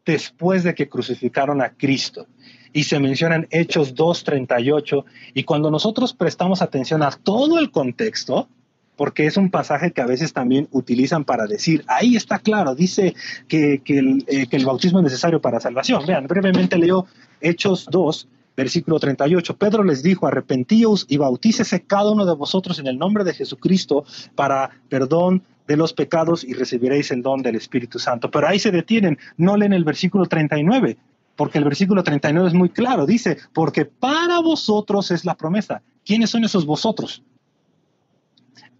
[0.05, 2.27] después de que crucificaron a Cristo.
[2.73, 5.05] Y se mencionan Hechos 2.38.
[5.33, 8.49] Y cuando nosotros prestamos atención a todo el contexto,
[8.95, 13.13] porque es un pasaje que a veces también utilizan para decir, ahí está claro, dice
[13.47, 16.05] que, el, eh, que el bautismo es necesario para salvación.
[16.05, 17.07] Vean, brevemente leo
[17.41, 19.57] Hechos 2, Versículo 38.
[19.57, 24.05] Pedro les dijo, arrepentíos y bautícese cada uno de vosotros en el nombre de Jesucristo
[24.33, 28.29] para perdón de los pecados y recibiréis el don del Espíritu Santo.
[28.29, 30.97] Pero ahí se detienen, no leen el versículo 39,
[31.35, 35.81] porque el versículo 39 es muy claro, dice, porque para vosotros es la promesa.
[36.05, 37.23] ¿Quiénes son esos vosotros?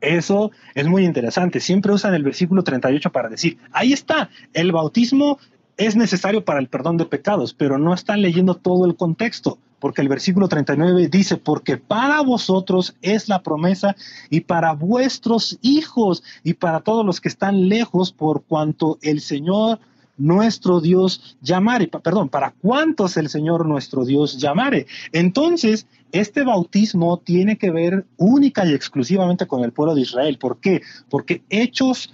[0.01, 1.59] Eso es muy interesante.
[1.59, 5.39] Siempre usan el versículo 38 para decir, ahí está, el bautismo
[5.77, 10.01] es necesario para el perdón de pecados, pero no están leyendo todo el contexto, porque
[10.01, 13.95] el versículo 39 dice, porque para vosotros es la promesa
[14.31, 19.77] y para vuestros hijos y para todos los que están lejos, por cuanto el Señor
[20.17, 24.87] nuestro Dios llamare, perdón, para cuántos el Señor nuestro Dios llamare.
[25.11, 30.39] Entonces, este bautismo tiene que ver única y exclusivamente con el pueblo de Israel.
[30.39, 30.81] ¿Por qué?
[31.11, 32.11] Porque Hechos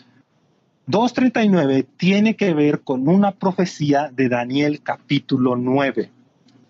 [0.90, 6.12] 2.39 tiene que ver con una profecía de Daniel capítulo 9.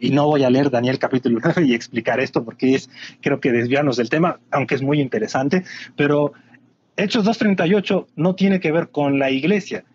[0.02, 2.90] Y no voy a leer Daniel capítulo 9 y explicar esto porque es,
[3.22, 5.64] creo que desviarnos del tema, aunque es muy interesante,
[5.96, 6.34] pero
[6.98, 9.86] Hechos 2.38 no tiene que ver con la iglesia.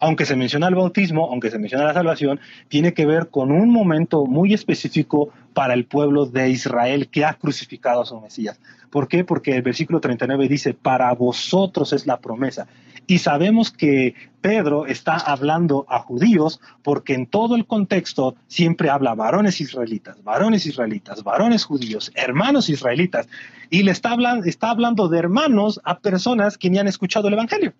[0.00, 3.70] Aunque se menciona el bautismo, aunque se menciona la salvación, tiene que ver con un
[3.70, 8.60] momento muy específico para el pueblo de Israel que ha crucificado a su Mesías.
[8.90, 9.24] ¿Por qué?
[9.24, 12.66] Porque el versículo 39 dice, para vosotros es la promesa.
[13.06, 19.14] Y sabemos que Pedro está hablando a judíos porque en todo el contexto siempre habla
[19.14, 23.28] varones israelitas, varones israelitas, varones judíos, hermanos israelitas.
[23.68, 27.34] Y le está hablando, está hablando de hermanos a personas que ni han escuchado el
[27.34, 27.74] Evangelio.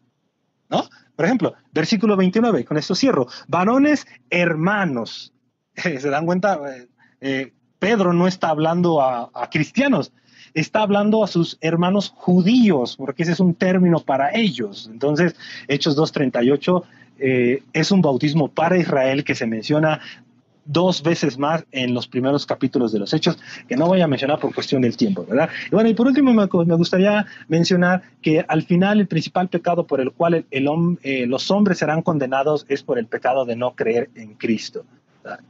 [0.69, 0.85] ¿No?
[1.17, 3.27] Por ejemplo, versículo 29, con esto cierro.
[3.49, 5.33] Varones hermanos.
[5.77, 6.61] ¿Se dan cuenta?
[6.69, 6.89] Eh,
[7.21, 10.11] eh, Pedro no está hablando a, cristianos,
[10.55, 14.89] está hablando a sus hermanos judíos, porque ese es un término para ellos.
[14.91, 15.37] Entonces,
[15.69, 16.83] Hechos 2.38
[17.19, 20.01] eh, es un bautismo para Israel que se menciona
[20.65, 24.39] dos veces más en los primeros capítulos de los Hechos, que no voy a mencionar
[24.39, 25.49] por cuestión del tiempo, ¿verdad?
[25.71, 26.47] Y bueno, y por último me,
[26.77, 30.69] gustaría mencionar que al final el principal pecado por el cual el,
[31.03, 34.85] eh, los hombres serán condenados es por el pecado de no creer en Cristo.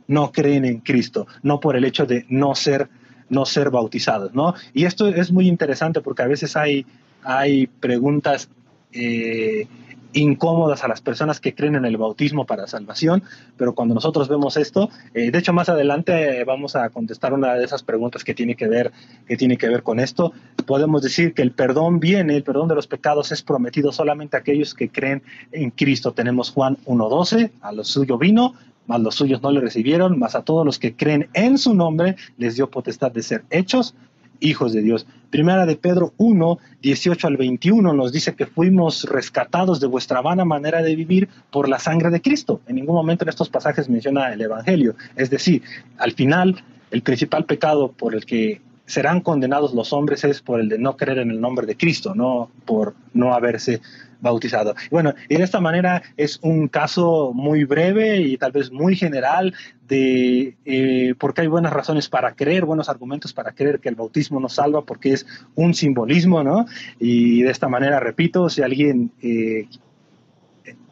[0.07, 2.89] No creen en Cristo, no por el hecho de no ser
[3.29, 4.55] no ser bautizados, ¿no?
[4.75, 6.87] Y esto es muy interesante porque a veces hay,
[7.23, 8.49] hay preguntas
[8.93, 9.67] eh,
[10.15, 13.23] incómodas a las personas que creen en el bautismo para salvación,
[13.57, 17.65] pero cuando nosotros vemos esto, eh, de hecho más adelante vamos a contestar una de
[17.65, 18.93] esas preguntas que tiene que ver
[19.27, 20.33] que tiene que ver con esto.
[20.67, 24.41] Podemos decir que el perdón viene, el perdón de los pecados es prometido solamente a
[24.41, 25.23] aquellos que creen
[25.53, 26.13] en Cristo.
[26.13, 28.55] Tenemos Juan 1:12, a lo suyo vino,
[28.87, 32.17] mas los suyos no le recibieron, mas a todos los que creen en su nombre
[32.39, 33.95] les dio potestad de ser hechos
[34.41, 35.07] hijos de Dios.
[35.31, 40.45] Primera de Pedro 1, 18 al 21 nos dice que fuimos rescatados de vuestra vana
[40.45, 42.61] manera de vivir por la sangre de Cristo.
[42.69, 44.95] En ningún momento en estos pasajes menciona el Evangelio.
[45.17, 45.63] Es decir,
[45.99, 50.69] al final, el principal pecado por el que serán condenados los hombres es por el
[50.69, 53.81] de no creer en el nombre de Cristo, no por no haberse
[54.21, 54.75] bautizado.
[54.91, 59.55] Bueno, y de esta manera es un caso muy breve y tal vez muy general
[59.87, 63.95] de eh, por qué hay buenas razones para creer, buenos argumentos para creer que el
[63.95, 66.67] bautismo nos salva, porque es un simbolismo, ¿no?
[66.99, 69.67] Y de esta manera, repito, si alguien eh,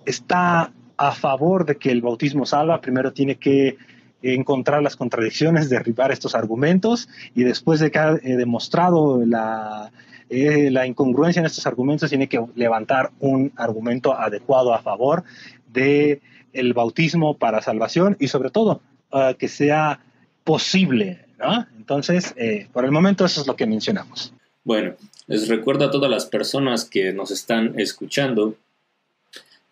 [0.05, 3.77] está a favor de que el bautismo salva, primero tiene que
[4.23, 9.91] encontrar las contradicciones, derribar estos argumentos y después de que ha eh, demostrado la,
[10.31, 15.25] eh, la incongruencia en estos argumentos tiene que levantar un argumento adecuado a favor
[15.73, 16.21] de
[16.53, 18.81] el bautismo para salvación y sobre todo
[19.13, 20.01] uh, que sea
[20.45, 21.25] posible.
[21.39, 21.67] ¿no?
[21.77, 24.33] Entonces, eh, por el momento eso es lo que mencionamos.
[24.65, 24.95] Bueno,
[25.27, 28.55] les recuerdo a todas las personas que nos están escuchando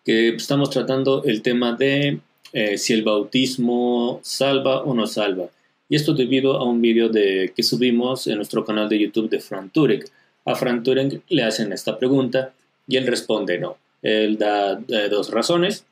[0.03, 2.19] que estamos tratando el tema de
[2.53, 5.49] eh, si el bautismo salva o no salva.
[5.89, 9.39] Y esto debido a un vídeo de, que subimos en nuestro canal de YouTube de
[9.39, 10.11] Frank Turek
[10.45, 12.53] a Frank Turing le hacen esta pregunta
[12.87, 13.77] y él responde no.
[14.01, 15.85] Él da eh, dos razones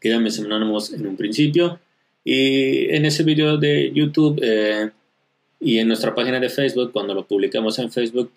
[0.00, 1.80] que ya mencionamos en un principio.
[2.24, 4.90] Y en ese video de YouTube eh,
[5.60, 8.32] y en nuestra página de Facebook, cuando lo publicamos en Facebook,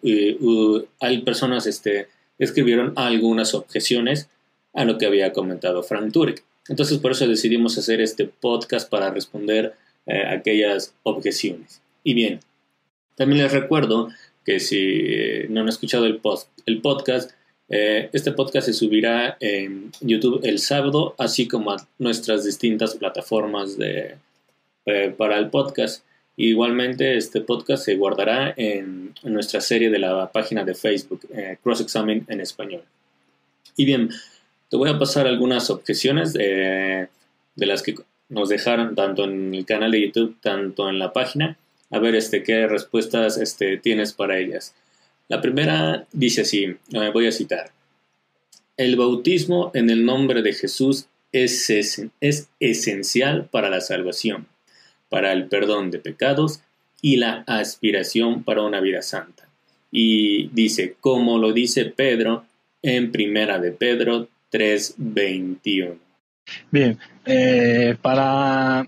[0.99, 2.07] hay personas este,
[2.37, 4.29] escribieron algunas objeciones
[4.73, 6.43] a lo que había comentado Frank Turek.
[6.69, 9.73] Entonces por eso decidimos hacer este podcast para responder
[10.05, 11.81] eh, aquellas objeciones.
[12.03, 12.39] Y bien,
[13.15, 14.09] también les recuerdo
[14.45, 17.31] que si eh, no han escuchado el, post, el podcast,
[17.67, 23.77] eh, este podcast se subirá en YouTube el sábado, así como a nuestras distintas plataformas
[23.77, 24.15] de,
[24.85, 26.05] eh, para el podcast.
[26.37, 31.27] Igualmente, este podcast se guardará en, nuestra serie de la página de Facebook,
[31.63, 32.83] Cross Examine en español.
[33.75, 34.09] Y bien,
[34.69, 37.07] te voy a pasar algunas objeciones de,
[37.55, 37.95] las que
[38.29, 41.57] nos dejaron tanto en el canal de YouTube, tanto en la página
[41.89, 44.75] a ver este, qué respuestas este, tienes para ellas.
[45.29, 46.75] La primera dice así,
[47.13, 47.71] voy a citar.
[48.75, 54.47] El bautismo en el nombre de Jesús es, es esencial para la salvación,
[55.09, 56.61] para el perdón de pecados
[57.01, 59.47] y la aspiración para una vida santa.
[59.91, 62.45] Y dice, como lo dice Pedro
[62.81, 65.97] en Primera de Pedro 3:21.
[66.71, 68.87] Bien, eh, para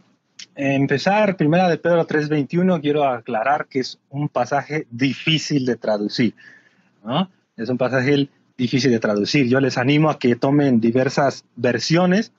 [0.56, 6.34] empezar, primera de Pedro 3:21, quiero aclarar que es un pasaje difícil de traducir.
[7.58, 9.48] Es un pasaje difícil de traducir.
[9.48, 12.32] Yo les animo a que tomen diversas versiones,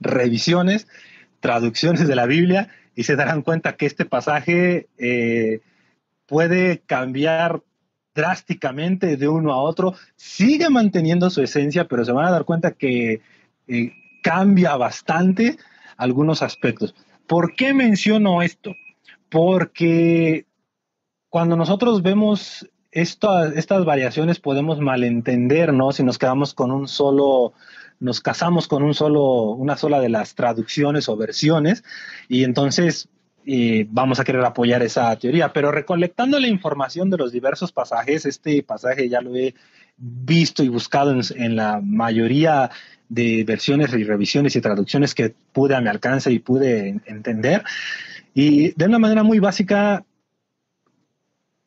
[0.00, 0.88] revisiones,
[1.40, 5.60] traducciones de la Biblia y se darán cuenta que este pasaje eh,
[6.26, 7.62] puede cambiar
[8.14, 9.94] drásticamente de uno a otro.
[10.16, 13.20] Sigue manteniendo su esencia, pero se van a dar cuenta que
[13.68, 15.58] eh, cambia bastante
[15.96, 16.94] algunos aspectos.
[17.26, 18.74] ¿Por qué menciono esto?
[19.28, 20.46] Porque
[21.28, 25.92] cuando nosotros vemos estas variaciones podemos malentender, ¿no?
[25.92, 27.54] Si nos quedamos con un solo,
[28.00, 31.84] nos casamos con un solo, una sola de las traducciones o versiones,
[32.28, 33.08] y entonces
[33.46, 35.52] eh, vamos a querer apoyar esa teoría.
[35.52, 39.54] Pero recolectando la información de los diversos pasajes, este pasaje ya lo he
[39.96, 42.70] visto y buscado en la mayoría
[43.08, 47.62] de versiones y revisiones y traducciones que pude a mi alcance y pude entender.
[48.34, 50.04] Y de una manera muy básica,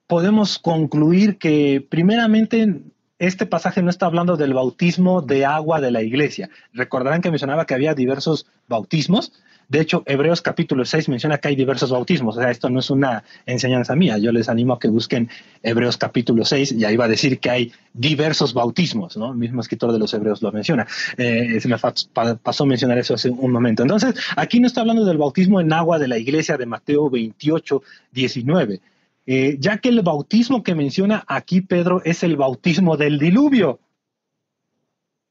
[0.08, 2.82] podemos concluir que primeramente
[3.20, 6.50] este pasaje no está hablando del bautismo de agua de la iglesia.
[6.74, 9.32] Recordarán que mencionaba que había diversos bautismos
[9.68, 12.38] de hecho, Hebreos capítulo 6 menciona que hay diversos bautismos.
[12.38, 14.18] O sea, esto no es una enseñanza mía.
[14.18, 15.30] Yo les animo a que busquen
[15.64, 19.32] Hebreos capítulo 6 y ahí va a decir que hay diversos bautismos, ¿no?
[19.32, 20.86] El mismo escritor de los Hebreos lo menciona.
[21.18, 23.82] Eh, se me pasó mencionar eso hace un momento.
[23.84, 27.82] Entonces, aquí no está hablando del bautismo en agua de la iglesia de Mateo 28,
[28.12, 28.82] 19.
[29.28, 33.80] Eh, ya que el bautismo que menciona aquí Pedro es el bautismo del diluvio.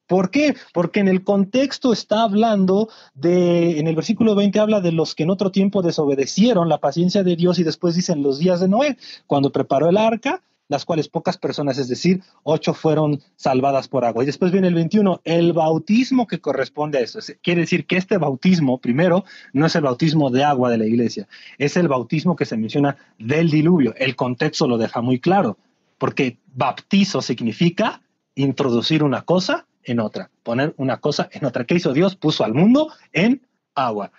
[0.06, 0.54] ¿Por qué?
[0.72, 5.22] Porque en el contexto está hablando de, en el versículo 20 habla de los que
[5.22, 8.98] en otro tiempo desobedecieron la paciencia de Dios y después dicen los días de Noé,
[9.26, 14.22] cuando preparó el arca, las cuales pocas personas, es decir, ocho fueron salvadas por agua.
[14.22, 17.20] Y después viene el 21, el bautismo que corresponde a eso.
[17.42, 21.28] Quiere decir que este bautismo, primero, no es el bautismo de agua de la iglesia,
[21.58, 23.94] es el bautismo que se menciona del diluvio.
[23.96, 25.58] El contexto lo deja muy claro,
[25.98, 28.02] porque baptizo significa
[28.34, 31.64] introducir una cosa en otra, poner una cosa en otra.
[31.64, 32.16] ¿Qué hizo Dios?
[32.16, 34.12] Puso al mundo en agua.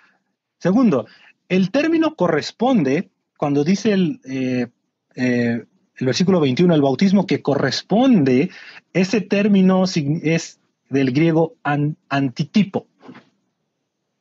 [0.58, 1.06] Segundo,
[1.48, 4.68] el término corresponde, cuando dice el, eh,
[5.14, 5.64] eh,
[5.96, 8.50] el versículo 21, el bautismo que corresponde,
[8.92, 12.86] ese término es del griego antitipo.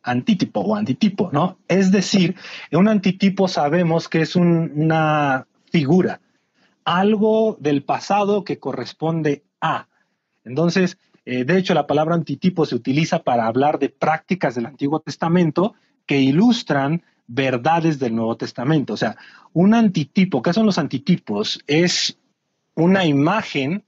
[0.04, 1.58] Antitipo o antitipo, ¿no?
[1.68, 2.36] Es decir,
[2.72, 6.22] un antitipo sabemos que es una figura,
[6.86, 9.88] algo del pasado que corresponde a.
[10.44, 15.00] Entonces, eh, de hecho, la palabra antitipo se utiliza para hablar de prácticas del Antiguo
[15.00, 15.74] Testamento
[16.06, 18.94] que ilustran verdades del Nuevo Testamento.
[18.94, 19.18] O sea,
[19.54, 21.60] un antitipo, ¿qué son los antitipos?
[21.66, 22.20] Es
[22.76, 23.84] una imagen,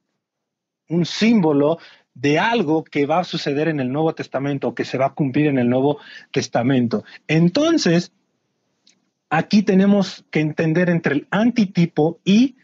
[0.90, 1.78] un símbolo
[2.16, 5.48] de algo que va a suceder en el Nuevo Testamento, que se va a cumplir
[5.48, 6.00] en el Nuevo
[6.32, 7.04] Testamento.
[7.28, 8.12] Entonces,
[9.30, 12.56] aquí tenemos que entender entre el antitipo y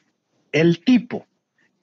[0.52, 1.28] el tipo.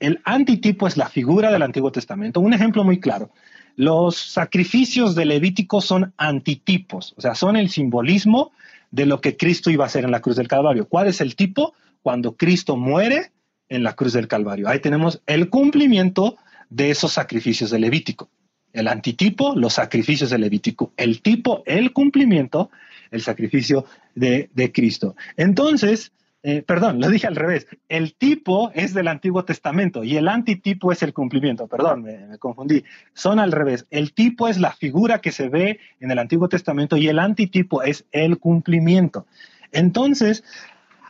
[0.01, 2.41] El antitipo es la figura del Antiguo Testamento.
[2.41, 3.31] Un ejemplo muy claro.
[3.77, 8.53] Los sacrificios de Levítico son antitipos, o sea, son el simbolismo
[8.91, 10.89] de lo que Cristo iba a hacer en la cruz del Calvario.
[10.89, 11.75] ¿Cuál es el tipo?
[12.03, 13.31] Cuando Cristo muere
[13.69, 14.69] en la cruz del Calvario.
[14.69, 16.37] Ahí tenemos el cumplimiento
[16.71, 18.29] de esos sacrificios de Levítico.
[18.73, 20.93] El antitipo, los sacrificios de Levítico.
[20.97, 22.71] El tipo, el cumplimiento,
[23.11, 23.85] el sacrificio
[24.15, 25.15] de, de Cristo.
[25.37, 26.13] Entonces,
[26.43, 27.67] eh, perdón, lo dije al revés.
[27.89, 31.67] El tipo es del Antiguo Testamento y el antitipo es el cumplimiento.
[31.67, 32.85] Perdón, me, confundí.
[33.13, 33.87] Son al revés.
[33.91, 37.83] El tipo es la figura que se ve en el Antiguo Testamento y el antitipo
[37.83, 39.27] es el cumplimiento.
[39.71, 40.43] Entonces,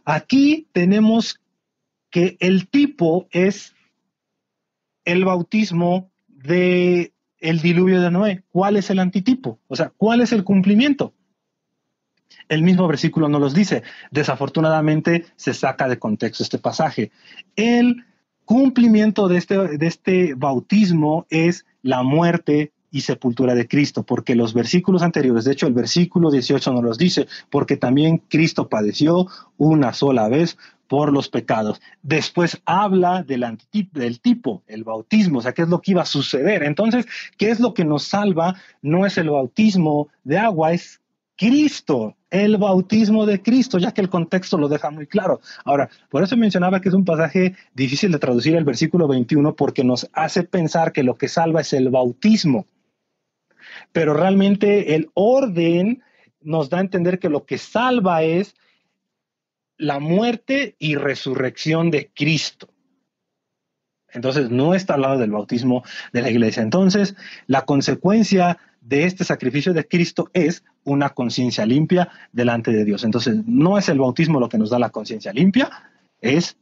[0.05, 1.41] aquí tenemos
[2.11, 3.77] que el tipo es
[5.05, 8.43] el bautismo de el diluvio de Noé.
[8.51, 9.61] ¿Cuál es el antitipo?
[9.69, 11.15] O sea, ¿cuál es el cumplimiento?
[12.49, 13.83] El mismo versículo no los dice.
[14.11, 17.11] Desafortunadamente se saca de contexto este pasaje.
[17.57, 18.05] El
[18.45, 24.55] cumplimiento de este, de este bautismo es la muerte y sepultura de Cristo, porque los
[24.55, 29.93] versículos anteriores, de hecho el versículo 18 nos los dice, porque también Cristo padeció una
[29.93, 31.81] sola vez por los pecados.
[32.03, 33.47] Después habla del,
[33.93, 36.65] del tipo, el bautismo, o sea, qué es lo que iba a suceder.
[36.65, 37.07] Entonces,
[37.39, 38.57] ¿qué es lo que nos salva?
[38.83, 41.01] No es el bautismo de agua, es
[41.41, 45.41] Cristo, el bautismo de Cristo, ya que el contexto lo deja muy claro.
[45.65, 49.83] Ahora, por eso mencionaba que es un pasaje difícil de traducir el versículo 21 porque
[49.83, 52.67] nos hace pensar que lo que salva es el bautismo
[53.93, 56.03] pero realmente el orden
[56.41, 58.55] nos da a entender que lo que salva es
[59.77, 62.69] la muerte y resurrección de Cristo.
[64.13, 66.63] Entonces, no está hablando del bautismo de la iglesia.
[66.63, 67.15] Entonces,
[67.47, 73.05] la consecuencia de este sacrificio de Cristo es una conciencia limpia delante de Dios.
[73.05, 75.71] Entonces, no es el bautismo lo que nos da la conciencia limpia,
[76.21, 76.57] es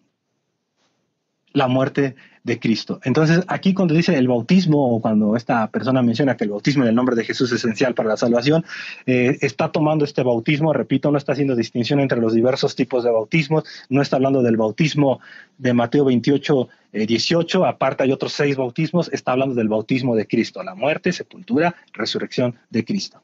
[1.52, 3.00] la muerte de Cristo.
[3.04, 6.88] Entonces, aquí cuando dice el bautismo, o cuando esta persona menciona que el bautismo en
[6.88, 8.64] el nombre de Jesús es esencial para la salvación,
[9.06, 13.10] eh, está tomando este bautismo, repito, no está haciendo distinción entre los diversos tipos de
[13.10, 15.20] bautismos, no está hablando del bautismo
[15.58, 20.26] de Mateo 28, 18, eh, aparte hay otros seis bautismos, está hablando del bautismo de
[20.26, 23.22] Cristo, la muerte, sepultura, resurrección de Cristo.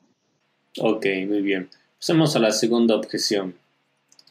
[0.79, 1.69] Ok, muy bien.
[1.99, 3.55] Pasemos a la segunda objeción.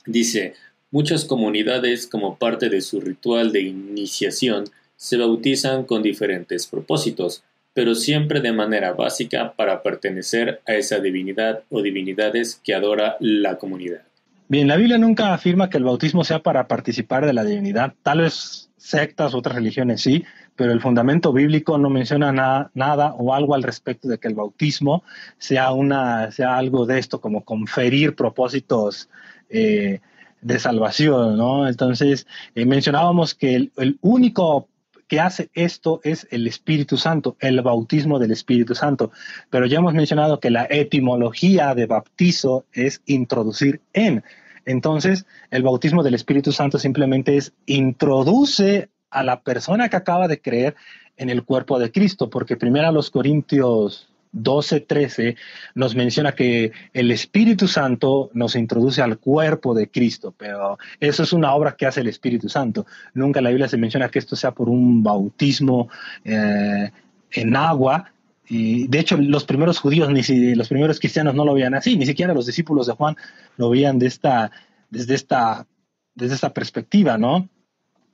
[0.05, 0.53] Dice,
[0.93, 4.65] Muchas comunidades, como parte de su ritual de iniciación,
[4.95, 11.63] se bautizan con diferentes propósitos, pero siempre de manera básica para pertenecer a esa divinidad
[11.71, 14.03] o divinidades que adora la comunidad.
[14.47, 17.95] Bien, la Biblia nunca afirma que el bautismo sea para participar de la divinidad.
[18.03, 20.23] Tal vez sectas, otras religiones sí,
[20.55, 22.31] pero el fundamento bíblico no menciona
[22.75, 25.03] nada o algo al respecto de que el bautismo
[25.39, 29.09] sea, una, sea algo de esto, como conferir propósitos
[29.49, 29.99] eh,
[30.43, 31.67] de salvación, ¿no?
[31.67, 34.67] Entonces, eh, mencionábamos que el, único
[35.07, 39.11] que hace esto es el Espíritu Santo, el bautismo del Espíritu Santo.
[39.49, 44.23] Pero ya hemos mencionado que la etimología de bautizo es introducir en.
[44.65, 50.41] Entonces, el bautismo del Espíritu Santo simplemente es introduce a la persona que acaba de
[50.41, 50.75] creer
[51.17, 55.37] en el cuerpo de Cristo, porque primero a los Corintios 12:13
[55.75, 61.33] nos menciona que el Espíritu Santo nos introduce al cuerpo de Cristo, pero eso es
[61.33, 62.85] una obra que hace el Espíritu Santo.
[63.13, 65.89] Nunca en la Biblia se menciona que esto sea por un bautismo
[66.25, 66.91] eh,
[67.31, 68.11] en agua.
[68.47, 71.97] Y de hecho, los primeros judíos, ni si, los primeros cristianos no lo veían así,
[71.97, 73.15] ni siquiera los discípulos de Juan
[73.57, 74.51] lo veían de esta,
[74.89, 75.65] desde, esta,
[76.13, 77.47] desde esta perspectiva, ¿no?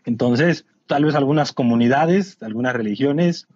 [0.06, 3.48] Entonces, tal vez algunas comunidades, algunas religiones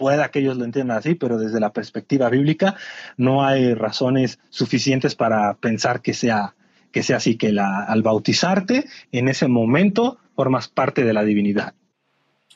[0.00, 2.74] pueda que ellos lo entiendan así, pero desde la perspectiva bíblica
[3.18, 6.54] no hay razones suficientes para pensar que sea,
[6.90, 11.74] que sea así, que la, al bautizarte en ese momento formas parte de la divinidad.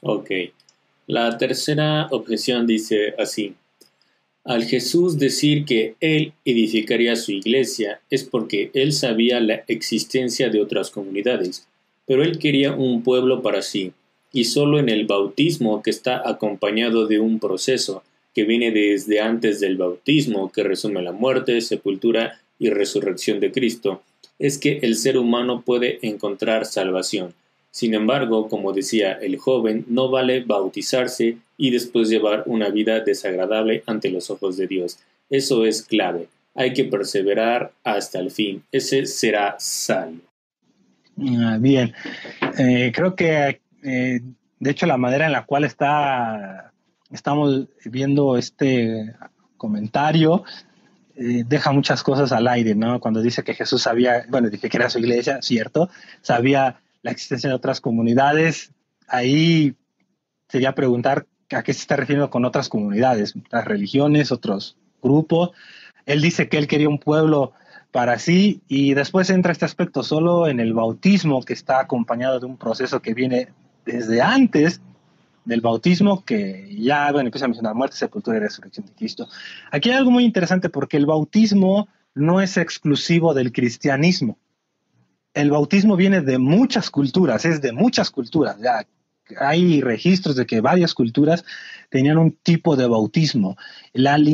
[0.00, 0.30] Ok.
[1.06, 3.54] La tercera objeción dice así.
[4.42, 10.62] Al Jesús decir que Él edificaría su iglesia es porque Él sabía la existencia de
[10.62, 11.68] otras comunidades,
[12.06, 13.92] pero Él quería un pueblo para sí
[14.34, 18.02] y solo en el bautismo que está acompañado de un proceso
[18.34, 24.02] que viene desde antes del bautismo, que resume la muerte, sepultura y resurrección de Cristo,
[24.40, 27.32] es que el ser humano puede encontrar salvación.
[27.70, 33.84] Sin embargo, como decía el joven, no vale bautizarse y después llevar una vida desagradable
[33.86, 34.98] ante los ojos de Dios.
[35.30, 36.26] Eso es clave.
[36.56, 38.64] Hay que perseverar hasta el fin.
[38.72, 40.22] Ese será salvo.
[41.38, 41.92] Ah, bien,
[42.58, 44.20] eh, creo que eh,
[44.58, 46.72] de hecho, la manera en la cual está,
[47.10, 49.14] estamos viendo este
[49.56, 50.44] comentario
[51.16, 52.98] eh, deja muchas cosas al aire, ¿no?
[52.98, 55.88] Cuando dice que Jesús sabía, bueno, dije que era su iglesia, cierto,
[56.22, 58.72] sabía la existencia de otras comunidades,
[59.06, 59.76] ahí
[60.48, 65.50] sería preguntar a qué se está refiriendo con otras comunidades, otras religiones, otros grupos.
[66.04, 67.52] Él dice que él quería un pueblo
[67.92, 72.46] para sí y después entra este aspecto solo en el bautismo que está acompañado de
[72.46, 73.50] un proceso que viene
[73.84, 74.80] desde antes
[75.44, 79.28] del bautismo, que ya bueno, empieza a mencionar muerte, sepultura y resurrección de Cristo.
[79.70, 84.38] Aquí hay algo muy interesante porque el bautismo no es exclusivo del cristianismo.
[85.34, 88.56] El bautismo viene de muchas culturas, es de muchas culturas.
[88.60, 88.86] Ya
[89.38, 91.44] hay registros de que varias culturas
[91.88, 93.56] tenían un tipo de bautismo,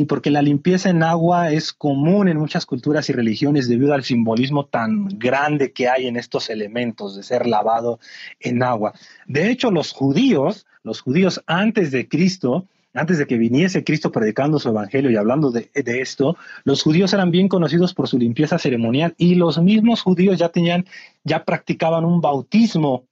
[0.07, 4.65] porque la limpieza en agua es común en muchas culturas y religiones debido al simbolismo
[4.65, 7.99] tan grande que hay en estos elementos de ser lavado
[8.39, 8.93] en agua.
[9.27, 14.59] De hecho, los judíos, los judíos antes de Cristo, antes de que viniese Cristo predicando
[14.59, 16.35] su evangelio y hablando de, esto,
[16.65, 20.85] los judíos eran bien conocidos por su limpieza ceremonial y los mismos judíos ya tenían,
[21.23, 23.05] ya practicaban un bautismo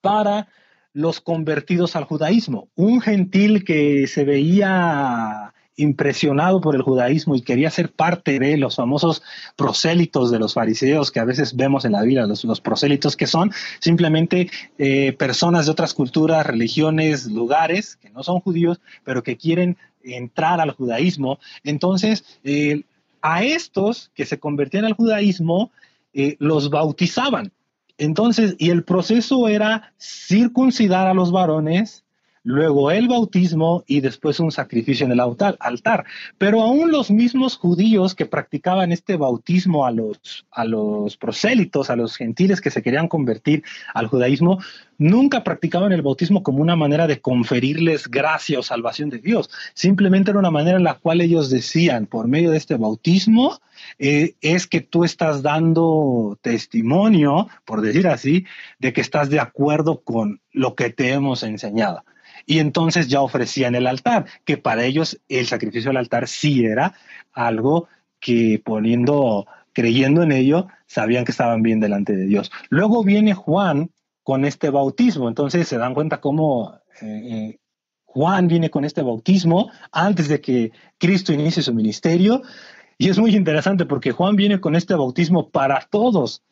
[0.00, 0.48] para
[0.92, 2.68] los convertidos al judaísmo.
[2.74, 8.76] Un gentil que se veía impresionado por el judaísmo y quería ser parte de los
[8.76, 9.22] famosos
[9.56, 13.50] prosélitos de los fariseos que a veces vemos en la Biblia, los, prosélitos que son
[13.78, 19.78] simplemente eh, personas de otras culturas, religiones, lugares que no son judíos, pero que quieren
[20.02, 21.38] entrar al judaísmo.
[21.64, 22.82] Entonces, eh,
[23.22, 25.70] a estos que se convertían al judaísmo,
[26.12, 27.52] eh, los bautizaban.
[28.00, 32.02] Entonces, y el proceso era circuncidar a los varones,
[32.42, 36.04] luego el bautismo y después un sacrificio en el altar.
[36.38, 41.96] Pero aún los mismos judíos que practicaban este bautismo a los, a los prosélitos, a
[41.96, 43.62] los gentiles que se querían convertir
[43.94, 44.58] al judaísmo,
[44.98, 49.50] nunca practicaban el bautismo como una manera de conferirles gracia o salvación de Dios.
[49.74, 53.58] Simplemente era una manera en la cual ellos decían, por medio de este bautismo,
[53.98, 58.44] eh, es que tú estás dando testimonio, por decir así,
[58.78, 62.04] de que estás de acuerdo con lo que te hemos enseñado.
[62.50, 66.94] Y entonces ya ofrecían el altar, que para ellos el sacrificio del altar sí era
[67.32, 67.86] algo
[68.18, 72.50] que poniendo, creyendo en ello, sabían que estaban bien delante de Dios.
[72.68, 73.92] Luego viene Juan
[74.24, 77.58] con este bautismo, entonces se dan cuenta cómo eh, eh,
[78.04, 82.42] Juan viene con este bautismo antes de que Cristo inicie su ministerio.
[82.98, 86.42] Y es muy interesante porque Juan viene con este bautismo para todos.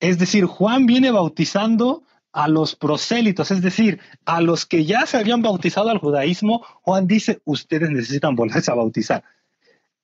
[0.00, 2.02] Es decir, Juan viene bautizando
[2.32, 7.06] a los prosélitos, es decir, a los que ya se habían bautizado al judaísmo, Juan
[7.06, 9.24] dice, ustedes necesitan volverse a bautizar.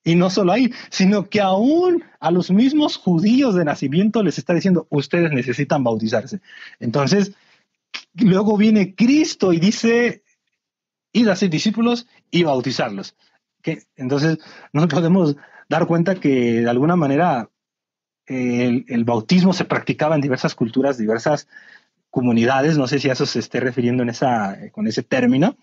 [0.03, 4.53] Y no solo ahí, sino que aún a los mismos judíos de nacimiento les está
[4.53, 6.41] diciendo, ustedes necesitan bautizarse.
[6.79, 7.33] Entonces,
[8.15, 10.23] luego viene Cristo y dice,
[11.13, 13.17] id a discípulos y bautizarlos.
[13.97, 14.39] Entonces,
[14.73, 15.37] nos podemos
[15.69, 17.49] dar cuenta que de alguna manera
[18.27, 21.49] el, bautismo se practicaba en diversas culturas, diversas
[22.15, 25.57] comunidades, no sé si a eso se esté refiriendo en esa, con ese término,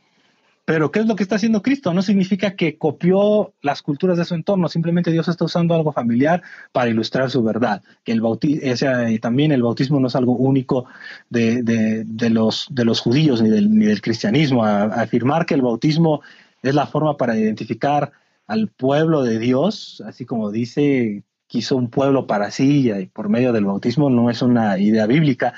[0.65, 1.93] pero ¿qué es lo que está haciendo Cristo?
[1.93, 6.43] No significa que copió las culturas de su entorno, simplemente Dios está usando algo familiar
[6.73, 8.61] para ilustrar su verdad, que el bautismo,
[9.09, 10.87] y también el bautismo no es algo único
[11.29, 16.21] de, de, los, de los judíos ni del, ni del cristianismo, afirmar que el bautismo
[16.61, 18.11] es la forma para identificar
[18.45, 23.53] al pueblo de Dios, así como dice, quiso un pueblo para sí y por medio
[23.53, 25.53] del bautismo no es una idea bíblica,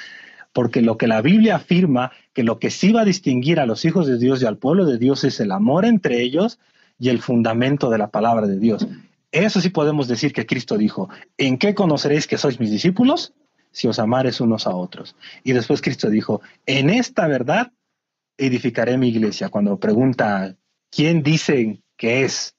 [0.54, 3.84] porque lo que la Biblia afirma, que lo que sí va a distinguir a los
[3.86, 6.60] hijos de Dios y al pueblo de Dios es el amor entre ellos
[7.00, 8.88] y el fundamento de la palabra de Dios.
[9.32, 13.34] Eso sí podemos decir que Cristo dijo, ¿en qué conoceréis que sois mis discípulos?
[13.72, 15.16] Si os amares unos a otros.
[15.44, 17.72] Y después Cristo dijo, en esta verdad
[18.38, 19.50] edificaré mi iglesia.
[19.50, 20.56] Cuando pregunta,
[20.92, 22.56] ¿quién dicen que es,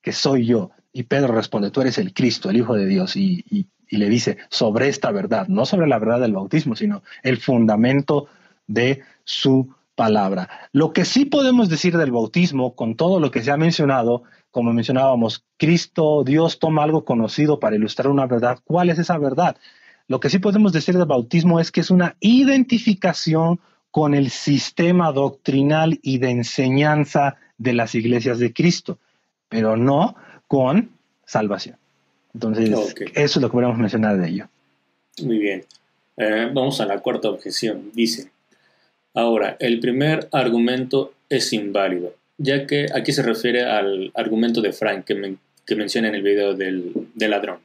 [0.00, 0.70] que soy yo?
[0.90, 3.16] Y Pedro responde, tú eres el Cristo, el Hijo de Dios.
[3.16, 7.02] Y, y y le dice sobre esta verdad, no sobre la verdad del bautismo, sino
[7.22, 8.28] el fundamento
[8.66, 10.48] de su palabra.
[10.72, 14.72] Lo que sí podemos decir del bautismo, con todo lo que se ha mencionado, como
[14.72, 18.58] mencionábamos, Cristo, Dios toma algo conocido para ilustrar una verdad.
[18.64, 19.56] ¿Cuál es esa verdad?
[20.08, 23.60] Lo que sí podemos decir del bautismo es que es una identificación
[23.90, 28.98] con el sistema doctrinal y de enseñanza de las iglesias de Cristo,
[29.48, 30.14] pero no
[30.46, 30.90] con
[31.24, 31.76] salvación.
[32.36, 34.48] Entonces, eso es lo que podemos mencionar de ello.
[35.22, 35.64] Muy bien.
[36.18, 37.90] Eh, vamos a la cuarta objeción.
[37.94, 38.30] Dice,
[39.14, 45.06] ahora, el primer argumento es inválido, ya que aquí se refiere al argumento de Frank
[45.06, 47.60] que, que menciona en el video del, del ladrón,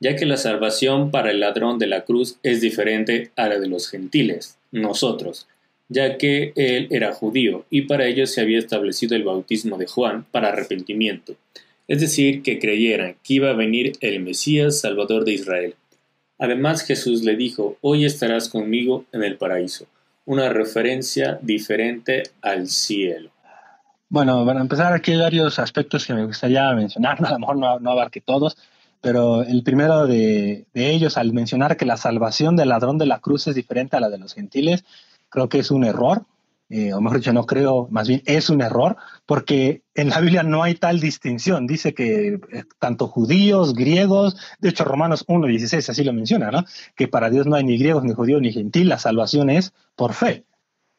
[0.00, 3.68] ya que la salvación para el ladrón de la cruz es diferente a la de
[3.68, 5.46] los gentiles, nosotros,
[5.88, 10.26] ya que él era judío y para ellos se había establecido el bautismo de Juan
[10.32, 11.36] para arrepentimiento
[11.90, 15.74] es decir, que creyeran que iba a venir el Mesías Salvador de Israel.
[16.38, 19.86] Además Jesús le dijo, hoy estarás conmigo en el paraíso,
[20.24, 23.30] una referencia diferente al cielo.
[24.08, 27.90] Bueno, para empezar aquí hay varios aspectos que me gustaría mencionar, a lo mejor no,
[27.90, 28.56] abarque todos,
[29.00, 33.48] pero el primero de, ellos, al mencionar que la salvación del ladrón de la cruz
[33.48, 34.84] es diferente a la de los gentiles,
[35.28, 36.22] creo que es un error,
[36.72, 38.96] eh, o mejor dicho, no creo, más bien es un error,
[39.26, 41.66] porque en la Biblia no hay tal distinción.
[41.66, 46.64] Dice que eh, tanto judíos, griegos, de hecho Romanos 1.16 así lo menciona, ¿no?
[46.94, 50.14] Que para Dios no hay ni griegos, ni judíos, ni gentil, la salvación es por
[50.14, 50.44] fe.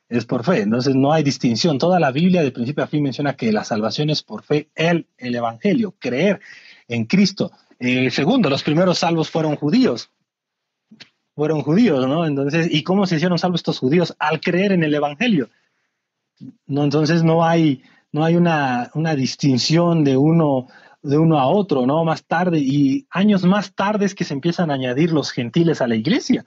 [0.10, 1.78] Es por fe, entonces no hay distinción.
[1.78, 5.08] Toda la Biblia de principio a fin menciona que la salvación es por fe, el,
[5.18, 6.42] el Evangelio, creer
[6.90, 7.54] en Cristo.
[7.80, 10.12] Eh, segundo, los primeros salvos fueron judíos,
[11.34, 12.26] fueron judíos, ¿no?
[12.26, 14.14] Entonces, ¿y cómo se hicieron salvos estos judíos?
[14.20, 15.50] Al creer en el Evangelio.
[16.68, 20.68] No, entonces no hay, no hay una, una distinción de uno,
[21.02, 22.04] de uno a otro, ¿no?
[22.04, 25.88] Más tarde, y años más tarde es que se empiezan a añadir los gentiles a
[25.88, 26.46] la iglesia.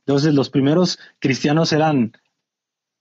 [0.00, 2.12] Entonces, los primeros cristianos eran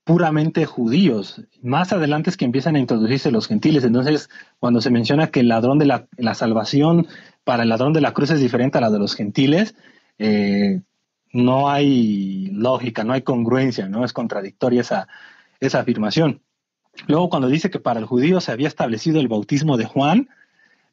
[0.04, 1.42] puramente judíos.
[1.62, 3.84] Más adelante es que empiezan a introducirse los gentiles.
[3.84, 4.30] Entonces,
[4.60, 7.08] cuando se menciona que el ladrón de la, salvación
[7.44, 9.76] para el ladrón de la cruz es diferente a la de los gentiles,
[10.18, 10.82] eh,
[11.34, 15.08] no hay lógica, no hay congruencia, no es contradictoria esa,
[15.62, 16.42] esa afirmación.
[17.08, 20.28] Luego, cuando dice que para el judío se había establecido el bautismo de Juan,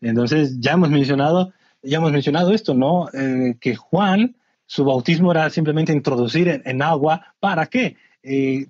[0.00, 1.52] entonces ya hemos mencionado,
[1.82, 3.08] ya hemos mencionado esto, ¿no?
[3.12, 7.96] Eh, que Juan, su bautismo era simplemente introducir en, agua, ¿para qué?
[8.22, 8.68] Eh,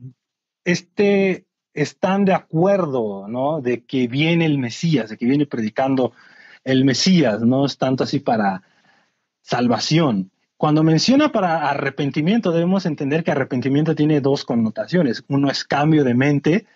[0.65, 3.61] este, están de acuerdo, ¿no?
[3.61, 6.13] De que viene el Mesías, de que viene predicando
[6.65, 8.63] el Mesías, no es tanto así para
[9.43, 10.31] salvación.
[10.59, 15.25] Cuando menciona para arrepentimiento, debemos entender que arrepentimiento tiene dos connotaciones.
[15.29, 16.67] Uno es cambio de mente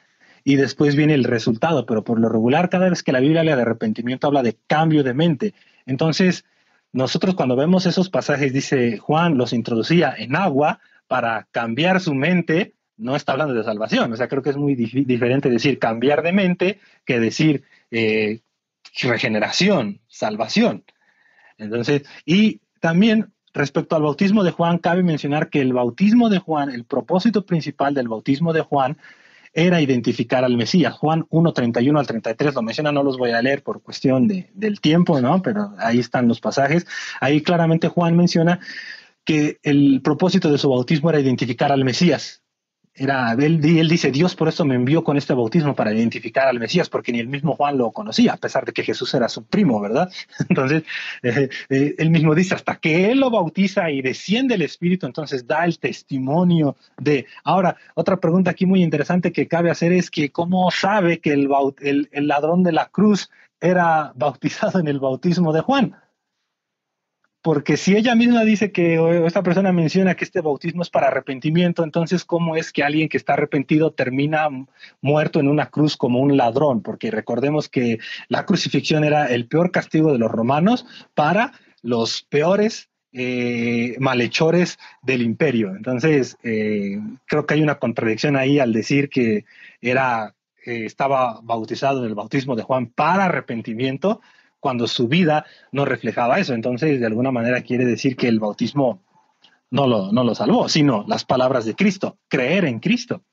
[0.45, 3.57] y después viene el resultado, pero por lo regular, cada vez que la Biblia habla
[3.57, 5.55] de arrepentimiento, habla de cambio de mente.
[5.85, 6.45] Entonces,
[6.93, 10.79] nosotros cuando vemos esos pasajes, dice Juan, los introducía en agua
[11.09, 14.13] para cambiar su mente, no está hablando de salvación.
[14.13, 18.43] O sea, creo que es muy diferente decir cambiar de mente que decir eh,
[19.01, 20.85] regeneración, salvación.
[21.59, 26.71] Entonces, y también Respecto al bautismo de Juan, cabe mencionar que el bautismo de Juan,
[26.71, 28.97] el propósito principal del bautismo de Juan
[29.53, 30.95] era identificar al Mesías.
[30.95, 34.51] Juan 1, 31 al 33 lo menciona, no los voy a leer por cuestión de,
[34.55, 35.43] del tiempo, ¿no?
[35.43, 36.87] Pero ahí están los pasajes.
[37.21, 38.61] Ahí claramente Juan menciona
[39.25, 42.42] que el propósito de su bautismo era identificar al Mesías,
[42.95, 46.61] era, él, él, dice, Dios por eso me envió con este bautismo para identificar al
[46.61, 49.45] Mesías, porque ni el mismo Juan lo conocía, a pesar de que Jesús era su
[49.45, 50.13] primo, ¿verdad?
[50.49, 50.83] Entonces,
[51.23, 55.47] eh, eh, él mismo dice, hasta que él lo bautiza y desciende el Espíritu, entonces
[55.47, 57.27] da el testimonio de...
[57.45, 61.49] Ahora, otra pregunta aquí muy interesante que cabe hacer es que, ¿cómo sabe que el,
[61.81, 63.31] el, el ladrón de la cruz
[63.61, 65.97] era bautizado en el bautismo de Juan?
[67.43, 71.09] Porque si ella misma dice que, o esta persona menciona que este bautismo es para
[71.09, 74.49] arrepentimiento, entonces, ¿cómo es que alguien que está arrepentido termina
[75.01, 76.83] muerto en una cruz como un ladrón?
[76.83, 82.89] Porque recordemos que la crucifixión era el peor castigo de los romanos para los peores
[83.13, 85.75] eh, malhechores del imperio.
[85.75, 89.45] Entonces, eh, creo que hay una contradicción ahí al decir que
[89.81, 90.35] era,
[90.65, 94.21] eh, estaba bautizado en el bautismo de Juan para arrepentimiento,
[94.63, 96.55] cuando su vida no reflejaba eso.
[96.55, 99.03] Entonces, de alguna manera quiere decir que el bautismo
[99.71, 103.25] no lo, no lo salvó, sino las palabras de Cristo, creer en Cristo.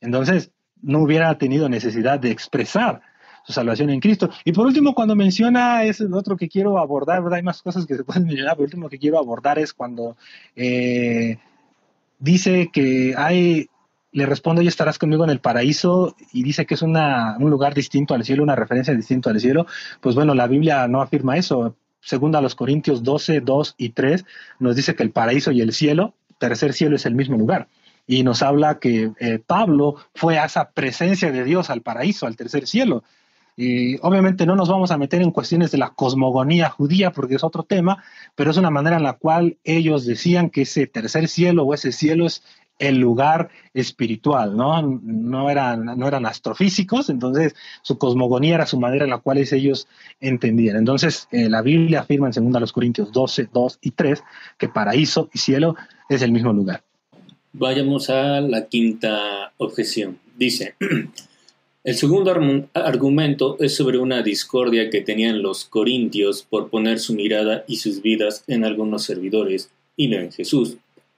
[0.00, 3.02] Entonces, no hubiera tenido necesidad de expresar
[3.44, 4.30] su salvación en Cristo.
[4.44, 7.24] Y por último, cuando menciona, es otro que quiero abordar.
[7.32, 10.16] Hay más cosas que se pueden mencionar, pero el último que quiero abordar es cuando
[10.54, 11.38] eh,
[12.20, 13.68] dice que hay
[14.16, 16.94] le responde, y estarás conmigo en el paraíso, y dice que es un
[17.50, 19.66] lugar distinto al cielo, una referencia distinta al cielo,
[20.00, 21.76] pues bueno, la Biblia no afirma eso.
[22.00, 24.24] Según a los Corintios 12, 2 y 3,
[24.58, 27.68] nos dice que el paraíso y el cielo, tercer cielo es el mismo lugar.
[28.06, 32.36] Y nos habla que eh, Pablo fue a esa presencia de Dios, al paraíso, al
[32.36, 33.04] tercer cielo.
[33.54, 37.44] Y obviamente no nos vamos a meter en cuestiones de la cosmogonía judía porque es
[37.44, 38.02] otro tema,
[38.34, 41.92] pero es una manera en la cual ellos decían que ese tercer cielo o ese
[41.92, 42.42] cielo es
[42.78, 44.82] el lugar espiritual, ¿no?
[44.82, 49.88] No eran, no eran astrofísicos, entonces su cosmogonía era su manera en la cual ellos
[50.20, 50.76] entendían.
[50.76, 54.22] Entonces, eh, la Biblia afirma en 2 Corintios 12, 2 y 3
[54.58, 55.76] que paraíso y cielo
[56.08, 56.82] es el mismo lugar.
[57.52, 60.18] Vayamos a la quinta objeción.
[60.36, 60.74] Dice,
[61.84, 62.34] el segundo
[62.74, 68.02] argumento es sobre una discordia que tenían los corintios por poner su mirada y sus
[68.02, 70.76] vidas en algunos servidores y no en Jesús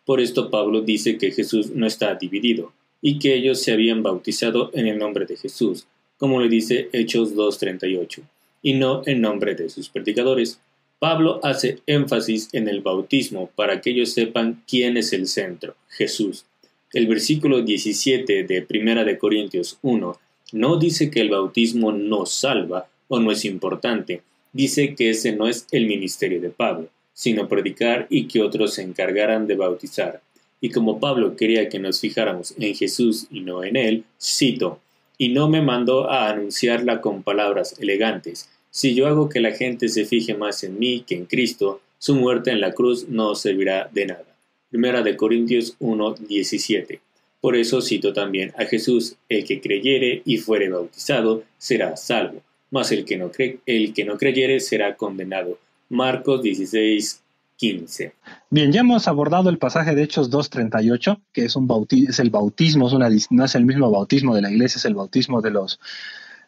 [0.08, 4.70] por esto Pablo dice que Jesús no está dividido y que ellos se habían bautizado
[4.72, 5.86] en el nombre de Jesús,
[6.16, 8.22] como le dice Hechos 2.38,
[8.62, 10.60] y no en nombre de sus predicadores.
[10.98, 16.46] Pablo hace énfasis en el bautismo para que ellos sepan quién es el centro, Jesús.
[16.94, 20.18] El versículo 17 de 1 de Corintios 1
[20.52, 24.22] no dice que el bautismo no salva o no es importante,
[24.54, 26.88] dice que ese no es el ministerio de Pablo
[27.18, 30.22] sino predicar y que otros se encargaran de bautizar.
[30.60, 34.78] Y como Pablo quería que nos fijáramos en Jesús y no en él, cito,
[35.18, 38.48] y no me mandó a anunciarla con palabras elegantes.
[38.70, 42.14] Si yo hago que la gente se fije más en mí que en Cristo, su
[42.14, 44.36] muerte en la cruz no servirá de nada.
[44.70, 47.00] Primera de Corintios 1, 17.
[47.40, 52.92] Por eso cito también a Jesús, el que creyere y fuere bautizado será salvo, mas
[52.92, 55.58] el que no, cree, el que no creyere será condenado.
[55.88, 57.22] Marcos 16,
[57.56, 58.12] 15.
[58.50, 62.86] Bien, ya hemos abordado el pasaje de Hechos 2.38, que es, un es el bautismo,
[62.86, 65.80] es una, no es el mismo bautismo de la iglesia, es el bautismo de los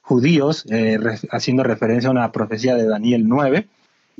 [0.03, 0.99] judíos, eh,
[1.30, 3.66] haciendo referencia a una profecía de Daniel 9.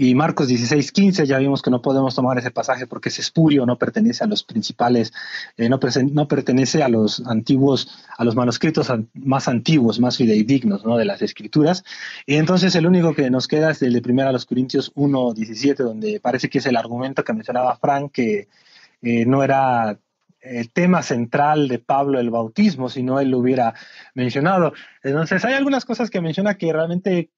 [0.03, 3.67] Y Marcos 16, 15, ya vimos que no podemos tomar ese pasaje porque es espurio,
[3.67, 5.13] no pertenece a los principales,
[5.59, 5.79] eh, no,
[6.15, 10.97] no, pertenece a los antiguos, a los manuscritos más antiguos, más fidedignos ¿no?
[10.97, 11.85] de las escrituras.
[12.25, 15.35] Y entonces el único que nos queda es el de 1 a los Corintios 1,
[15.35, 18.49] 17, donde parece que es el argumento que mencionaba Frank, que
[19.03, 19.99] eh, no era
[20.41, 23.75] el tema central de Pablo el bautismo, si no él lo hubiera
[24.15, 24.73] mencionado.
[25.03, 27.29] Entonces hay algunas cosas que menciona que realmente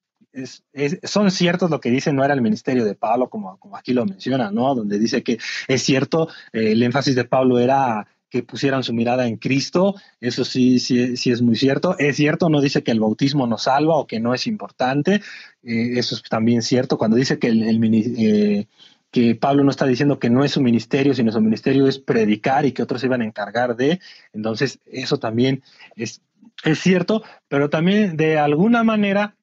[1.05, 4.51] son ciertos lo que dice, no era el ministerio de Pablo, como, aquí lo menciona,
[4.51, 4.75] ¿no?
[4.75, 9.27] Donde dice que es cierto, eh, el énfasis de Pablo era que pusieran su mirada
[9.27, 11.97] en Cristo, eso sí, sí, sí es muy cierto.
[11.99, 15.17] Es cierto, no dice que el bautismo no salva o que no es importante,
[15.63, 16.97] eh, eso es también cierto.
[16.97, 18.67] Cuando dice que, el, eh,
[19.11, 22.65] que Pablo no está diciendo que no es su ministerio, sino su ministerio es predicar
[22.65, 24.01] y que otros se iban a encargar de,
[24.33, 25.63] entonces eso también
[25.95, 26.23] es,
[26.65, 29.37] es cierto, pero también de alguna manera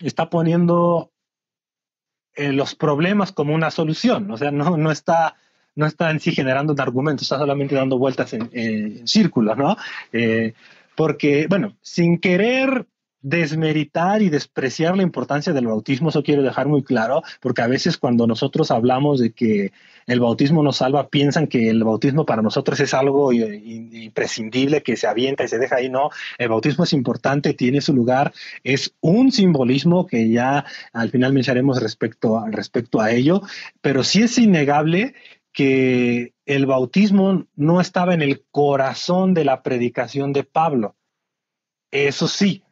[0.00, 1.12] está poniendo
[2.34, 5.36] eh, los problemas como una solución, o sea, no, no, está,
[5.74, 9.76] no está en sí generando un argumento, está solamente dando vueltas en, círculos, ¿no?
[10.12, 10.54] Eh,
[10.96, 12.86] porque, bueno, sin querer
[13.22, 17.98] desmeritar y despreciar la importancia del bautismo, eso quiero dejar muy claro, porque a veces
[17.98, 19.72] cuando nosotros hablamos de que
[20.06, 25.06] el bautismo nos salva, piensan que el bautismo para nosotros es algo imprescindible que se
[25.06, 28.32] avienta y se deja ahí, no, el bautismo es importante, tiene su lugar,
[28.64, 33.42] es un simbolismo que ya al final mencionaremos respecto a, respecto a ello,
[33.80, 35.14] pero sí es innegable
[35.52, 40.96] que el bautismo no estaba en el corazón de la predicación de Pablo.
[41.90, 42.62] Eso sí,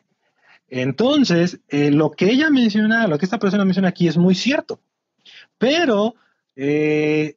[0.68, 4.80] entonces, eh, lo que ella menciona, lo que esta persona menciona aquí es muy cierto,
[5.56, 6.14] pero
[6.56, 7.36] eh,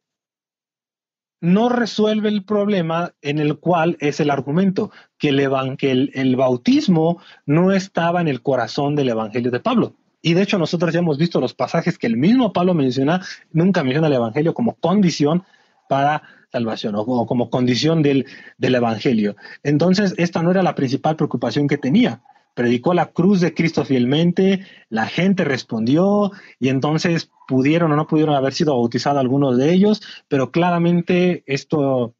[1.40, 8.20] no resuelve el problema en el cual es el argumento, que, el, bautismo no estaba
[8.20, 9.94] en el corazón del Evangelio de Pablo.
[10.20, 13.82] Y de hecho nosotros ya hemos visto los pasajes que el mismo Pablo menciona, nunca
[13.82, 15.42] menciona el Evangelio como condición
[15.88, 16.22] para
[16.52, 18.26] salvación o, como condición del
[18.60, 19.36] Evangelio.
[19.62, 22.20] Entonces, esta no era la principal preocupación que tenía
[22.54, 28.34] predicó la cruz de Cristo fielmente, la gente respondió y entonces pudieron o no pudieron
[28.34, 32.14] haber sido bautizados algunos de ellos, pero claramente esto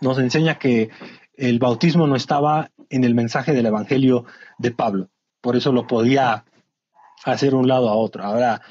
[0.00, 0.90] nos enseña que
[1.36, 4.24] el bautismo no estaba en el mensaje del Evangelio
[4.58, 5.08] de Pablo,
[5.40, 6.44] por eso lo podía
[7.24, 8.24] hacer un lado a otro.
[8.24, 8.62] Ahora,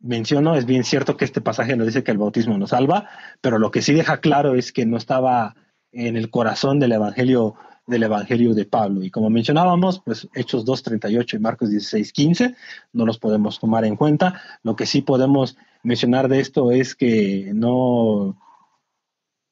[0.00, 3.08] menciono, es bien cierto que este pasaje nos dice que el bautismo nos salva,
[3.40, 5.56] pero lo que sí deja claro es que no estaba
[5.92, 7.54] en el corazón del Evangelio
[7.86, 9.02] del Evangelio de Pablo.
[9.02, 12.56] Y como mencionábamos, pues Hechos 2.38 y Marcos 16.15
[12.92, 14.40] no los podemos tomar en cuenta.
[14.62, 18.36] Lo que sí podemos mencionar de esto es que no,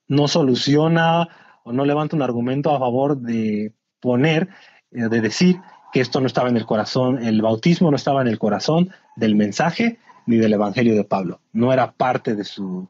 [0.08, 1.28] no soluciona
[1.62, 4.48] o no levanta un argumento a favor de poner,
[4.90, 5.60] eh, de decir
[5.92, 9.36] que esto no estaba en el corazón, el bautismo no estaba en el corazón del
[9.36, 11.40] mensaje ni del Evangelio de Pablo.
[11.52, 12.88] No era parte de su,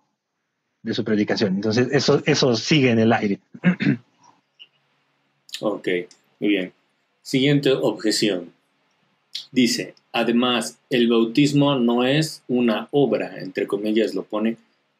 [0.82, 1.54] de su predicación.
[1.54, 3.40] Entonces, eso, eso sigue en el aire.
[5.60, 5.88] Ok,
[6.40, 6.72] muy bien.
[7.22, 8.52] Siguiente objeción.
[9.50, 14.56] Dice, además, el bautismo no es una obra, entre comillas lo pone,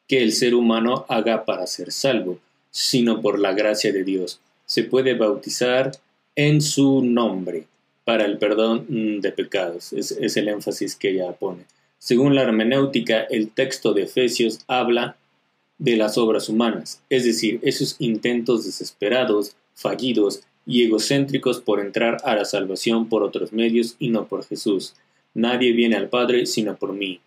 [0.09, 2.39] que el ser humano haga para ser salvo,
[2.71, 4.41] sino por la gracia de Dios.
[4.67, 5.93] Se puede bautizar
[6.37, 7.67] en su nombre
[8.05, 9.93] para el perdón mm, de pecados.
[9.93, 11.65] Es, es el énfasis que ella pone.
[11.99, 15.17] Según la hermenéutica, el texto de Efesios habla
[15.79, 22.35] de las obras humanas, es decir, esos intentos desesperados fallidos y egocéntricos por entrar a
[22.35, 24.95] la salvación por otros medios y no por Jesús.
[25.35, 27.21] Nadie viene al Padre sino por mí,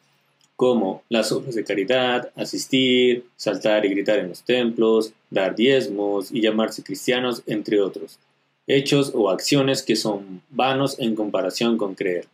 [0.56, 6.42] como las obras de caridad, asistir, saltar y gritar en los templos, dar diezmos y
[6.42, 8.18] llamarse cristianos, entre otros,
[8.66, 12.26] hechos o acciones que son vanos en comparación con creer.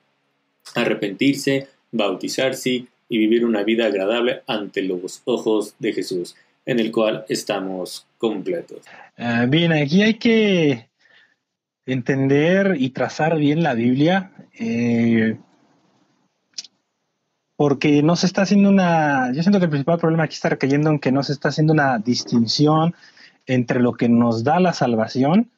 [0.75, 6.35] Arrepentirse, bautizarse y vivir una vida agradable ante los ojos de Jesús
[6.65, 8.05] en el cual estamos
[9.17, 10.89] Ah, bien, aquí hay que
[11.85, 15.37] entender y trazar bien la Biblia, eh,
[17.57, 20.89] porque no se está haciendo una, yo siento que el principal problema aquí está recayendo
[20.89, 22.95] en que no se está haciendo una distinción
[23.45, 25.51] entre lo que nos da la salvación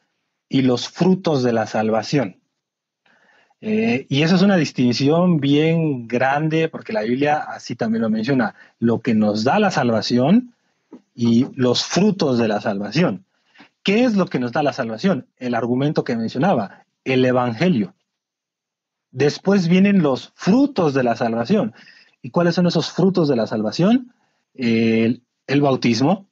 [0.49, 2.41] y los frutos de la salvación.
[3.61, 8.55] Eh, y eso es una distinción bien grande, porque la Biblia así también lo menciona,
[8.79, 10.54] lo que nos da la salvación
[11.13, 13.25] y los frutos de la salvación.
[13.83, 15.27] ¿Qué es lo que nos da la salvación?
[15.37, 17.93] El argumento que mencionaba, el Evangelio.
[19.11, 21.73] Después vienen los frutos de la salvación.
[22.21, 24.11] ¿Y cuáles son esos frutos de la salvación?
[24.55, 25.21] El,
[25.61, 26.27] bautismo,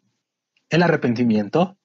[0.70, 1.78] el arrepentimiento,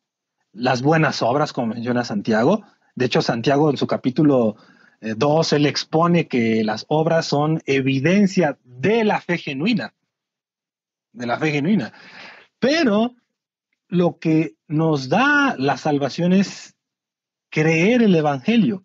[0.53, 2.64] las buenas obras, como menciona Santiago.
[2.95, 4.57] De hecho, Santiago en su capítulo
[5.03, 9.93] 2, eh, él expone que las obras son evidencia de la fe genuina,
[11.12, 11.93] de la fe genuina.
[12.59, 13.15] Pero
[13.89, 16.75] lo que nos da la salvación es
[17.51, 18.85] creer el Evangelio.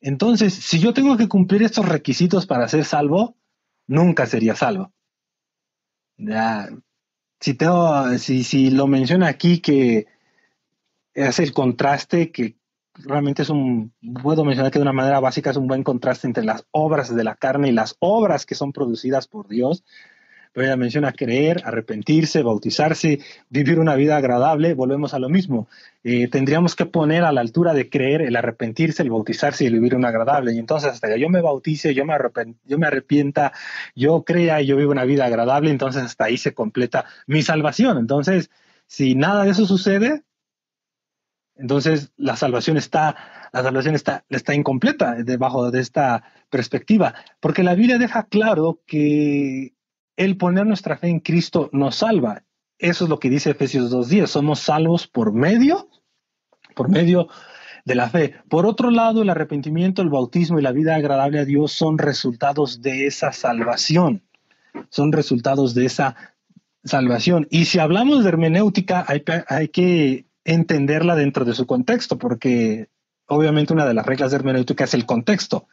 [0.00, 3.36] Entonces, si yo tengo que cumplir estos requisitos para ser salvo,
[3.86, 4.92] nunca sería salvo.
[7.40, 10.06] si, tengo, si, si lo menciona aquí que
[11.14, 12.58] es el contraste que
[12.94, 13.92] realmente es un,
[14.22, 17.24] puedo mencionar que de una manera básica es un buen contraste entre las obras de
[17.24, 19.84] la carne y las obras que son producidas por Dios.
[20.58, 25.68] Pero ella menciona creer, arrepentirse, bautizarse, vivir una vida agradable, volvemos a lo mismo.
[26.02, 29.74] Eh, tendríamos que poner a la altura de creer el arrepentirse, el bautizarse y el
[29.74, 30.52] vivir una agradable.
[30.52, 32.12] Y entonces hasta que yo me bautice, yo me,
[32.64, 33.52] yo me arrepienta,
[33.94, 37.96] yo crea y yo vivo una vida agradable, entonces hasta ahí se completa mi salvación.
[37.96, 38.50] Entonces,
[38.88, 40.24] si nada de eso sucede,
[41.54, 43.14] entonces, la salvación está,
[43.52, 49.74] la salvación está, está incompleta debajo de esta perspectiva, porque la Biblia deja claro que
[50.18, 52.42] el poner nuestra fe en Cristo nos salva.
[52.78, 54.26] Eso es lo que dice Efesios 2.10.
[54.26, 55.88] Somos salvos por medio,
[56.74, 57.28] por medio
[57.84, 58.34] de la fe.
[58.50, 62.82] Por otro lado, el arrepentimiento, el bautismo y la vida agradable a Dios son resultados
[62.82, 64.22] de esa salvación.
[64.90, 66.16] Son resultados de esa
[66.82, 67.46] salvación.
[67.48, 72.88] Y si hablamos de hermenéutica, hay, hay que entenderla dentro de su contexto, porque
[73.26, 75.68] obviamente una de las reglas de hermenéutica es el contexto.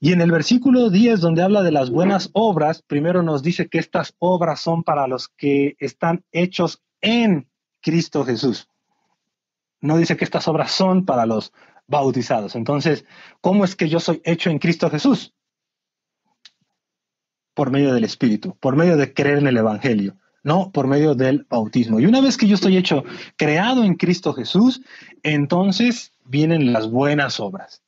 [0.00, 3.78] Y en el versículo 10, donde habla de las buenas obras, primero nos dice que
[3.78, 7.48] estas obras son para los que están hechos en
[7.80, 8.68] Cristo Jesús.
[9.80, 11.52] No dice que estas obras son para los
[11.86, 12.54] bautizados.
[12.54, 13.04] Entonces,
[13.40, 15.34] ¿cómo es que yo soy hecho en Cristo Jesús?
[17.54, 21.46] Por medio del Espíritu, por medio de creer en el Evangelio no por medio del
[21.48, 22.00] bautismo.
[22.00, 23.04] Y una vez que yo estoy hecho,
[23.36, 24.80] creado en Cristo Jesús,
[25.22, 27.82] entonces vienen las buenas obras,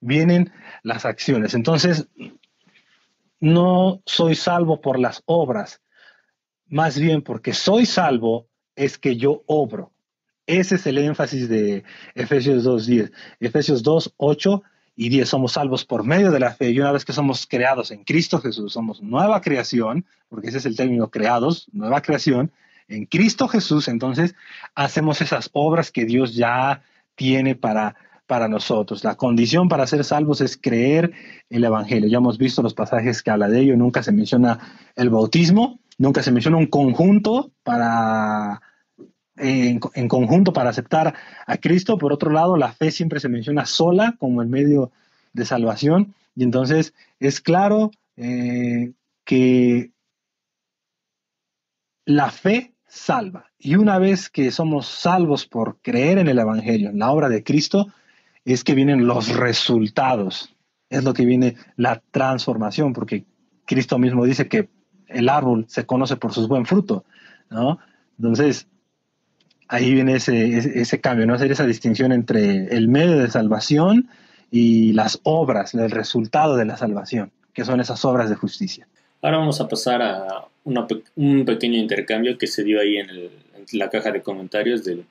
[0.00, 1.54] vienen las acciones.
[1.54, 2.08] Entonces,
[3.40, 5.80] no soy salvo por las obras,
[6.68, 9.92] más bien porque soy salvo es que yo obro.
[10.46, 11.84] Ese es el énfasis de
[12.14, 13.12] Efesios 2.10.
[13.40, 14.62] Efesios 2.8
[14.94, 17.90] y 10 somos salvos por medio de la fe y una vez que somos creados
[17.90, 22.50] en Cristo Jesús, somos nueva creación, porque ese es el término creados, nueva creación,
[22.88, 24.34] en Cristo Jesús, entonces
[24.74, 26.82] hacemos esas obras que Dios ya
[27.16, 27.96] tiene para,
[28.26, 29.04] para nosotros.
[29.04, 31.12] La condición para ser salvos es creer
[31.48, 32.08] el Evangelio.
[32.08, 34.58] Ya hemos visto los pasajes que habla de ello, nunca se menciona
[34.96, 38.60] el bautismo, nunca se menciona un conjunto para
[39.36, 41.14] en, conjunto para aceptar
[41.46, 41.98] a Cristo.
[41.98, 44.90] Por otro lado, la fe siempre se menciona sola como el medio
[45.32, 46.14] de salvación.
[46.34, 48.92] Y entonces es claro eh,
[49.24, 49.92] que
[52.04, 53.50] la fe salva.
[53.58, 57.42] Y una vez que somos salvos por creer en el Evangelio, en la obra de
[57.42, 57.88] Cristo,
[58.54, 60.54] es que vienen los resultados.
[60.88, 63.24] Es lo que viene la transformación, porque
[63.64, 64.68] Cristo mismo dice que
[65.08, 67.04] el árbol se conoce por sus buen fruto,
[67.50, 67.78] ¿no?
[68.18, 68.68] Entonces,
[69.68, 71.34] ahí viene ese, ese, cambio, ¿no?
[71.34, 74.08] Hacer esa distinción entre el medio de salvación
[74.50, 78.86] y las obras, el resultado de la salvación, que son esas obras de justicia.
[79.22, 83.08] Ahora vamos a pasar a un pequeño intercambio que se dio ahí en,
[83.72, 85.04] la caja de comentarios del,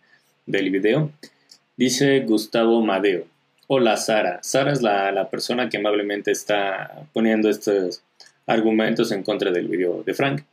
[0.46, 1.12] del, video.
[1.78, 3.26] Dice Gustavo Madeo.
[3.68, 4.40] Hola Sara.
[4.42, 8.02] Sara es la, la persona que amablemente está poniendo estos
[8.48, 10.44] argumentos en contra del video de Frank.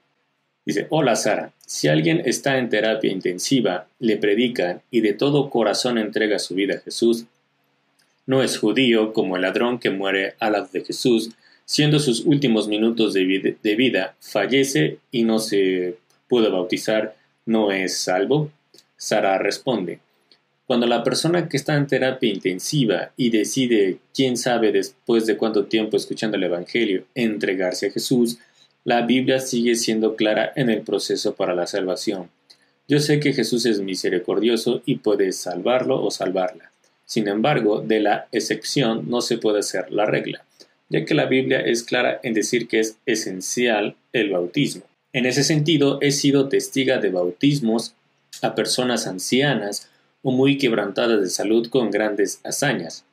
[0.67, 5.97] Dice, hola Sara, si alguien está en terapia intensiva, le predican y de todo corazón
[5.97, 7.27] entrega su vida a Jesús,
[8.27, 11.31] no es judío como el ladrón que muere al lado de Jesús,
[11.65, 17.15] siendo sus últimos minutos de de vida fallece y no se pudo bautizar,
[17.47, 18.51] ¿no es salvo?
[18.97, 20.01] Sara responde,
[20.73, 25.67] cuando la persona que está en terapia intensiva y decide, quién sabe después de cuánto
[25.67, 28.39] tiempo escuchando el Evangelio, entregarse a Jesús,
[28.83, 32.31] la Biblia sigue siendo clara en el proceso para la salvación.
[32.89, 36.73] Yo sé que Jesús es misericordioso y puede salvarlo o salvarla.
[37.05, 40.43] Sin embargo, de la excepción no se puede hacer la regla,
[40.89, 44.85] ya que la Biblia es clara en decir que es esencial el bautismo.
[45.13, 47.95] En ese sentido, he sido testiga de bautismos
[48.41, 49.91] a personas ancianas
[50.23, 53.05] o muy quebrantadas de salud con grandes hazañas,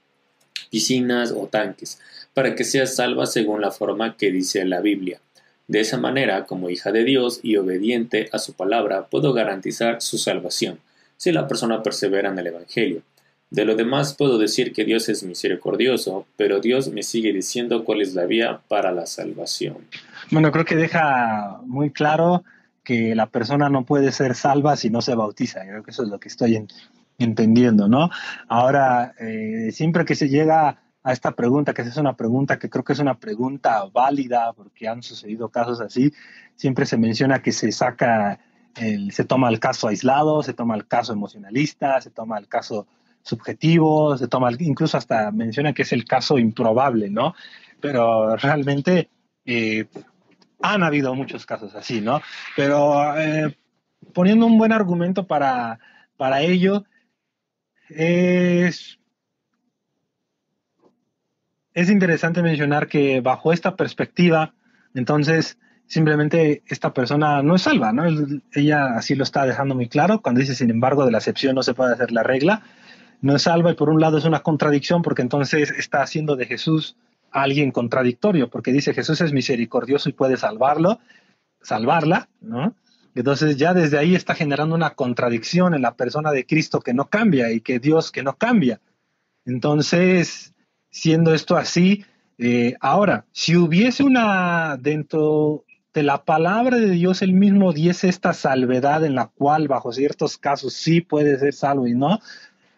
[0.70, 2.00] piscinas o tanques,
[2.34, 5.20] para que sea salva según la forma que dice la Biblia.
[5.68, 10.18] De esa manera, como hija de Dios y obediente a su palabra, puedo garantizar su
[10.18, 10.80] salvación,
[11.18, 13.04] si la persona persevera en el Evangelio.
[13.52, 18.02] De lo demás puedo decir que Dios es misericordioso, pero Dios me sigue diciendo cuál
[18.02, 19.78] es la vía para la salvación.
[20.30, 22.44] Bueno, creo que deja muy claro
[22.84, 25.62] que la persona no puede ser salva si no se bautiza.
[25.62, 26.56] Creo que eso es lo que estoy
[27.20, 28.10] entendiendo, ¿no?
[28.48, 32.84] Ahora, eh, siempre que se llega a esta pregunta, que es una pregunta que creo
[32.84, 36.12] que es una pregunta válida, porque han sucedido casos así,
[36.56, 38.40] siempre se menciona que se saca,
[38.76, 42.88] el, se toma el caso aislado, se toma el caso emocionalista, se toma el caso
[43.22, 47.34] subjetivo, se toma, incluso hasta menciona que es el caso improbable, ¿no?
[47.80, 49.10] Pero realmente
[49.46, 49.86] eh,
[50.62, 52.22] han habido muchos casos así, ¿no?
[52.56, 53.58] Pero eh,
[54.14, 55.80] poniendo un buen argumento para,
[56.18, 56.84] para ello,
[57.90, 59.00] es,
[61.74, 64.54] es interesante mencionar que bajo esta perspectiva,
[64.94, 68.04] entonces simplemente esta persona no es salva, ¿no?
[68.54, 71.64] Ella así lo está dejando muy claro cuando dice, sin embargo, de la excepción no
[71.64, 72.64] se puede hacer la regla
[73.22, 76.46] no es salva y por un lado es una contradicción porque entonces está haciendo de
[76.46, 76.96] Jesús
[77.32, 81.00] alguien contradictorio, porque dice Jesús es misericordioso y puede salvarlo,
[81.62, 82.74] salvarla, ¿no?
[83.16, 87.10] Entonces ya desde ahí está generando una contradicción en la persona de Cristo que no
[87.10, 88.80] cambia y que Dios que no cambia.
[89.46, 90.54] Entonces,
[90.90, 92.06] siendo esto así,
[92.38, 98.34] eh, ahora, si hubiese una dentro de la palabra de Dios, él mismo diese esta
[98.34, 102.20] salvedad en la cual bajo ciertos casos sí puede ser salvo y no,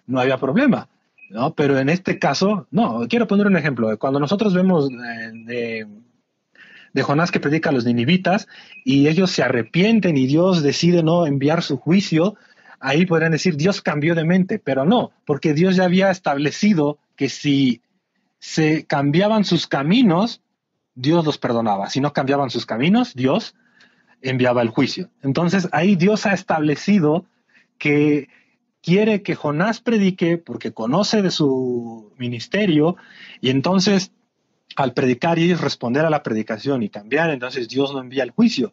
[0.07, 0.87] no había problema.
[1.29, 1.53] ¿no?
[1.53, 3.97] Pero en este caso, no, quiero poner un ejemplo.
[3.97, 4.89] Cuando nosotros vemos
[5.49, 5.85] eh,
[7.01, 8.47] Jonás que predica a los ninivitas
[8.83, 12.35] y ellos se arrepienten y Dios decide no enviar su juicio,
[12.79, 17.29] ahí podrían decir Dios cambió de mente, pero no, porque Dios ya había establecido que
[17.29, 17.81] si
[18.39, 20.41] se cambiaban sus caminos,
[20.95, 21.89] Dios los perdonaba.
[21.89, 23.55] Si no cambiaban sus caminos, Dios
[24.21, 25.09] enviaba el juicio.
[25.21, 27.25] Entonces ahí Dios ha establecido
[27.77, 28.27] que
[28.81, 32.97] quiere que Jonás predique porque conoce de su ministerio
[33.39, 34.11] y entonces
[34.75, 38.71] al predicar y responder a la predicación y cambiar, entonces Dios no envía el juicio.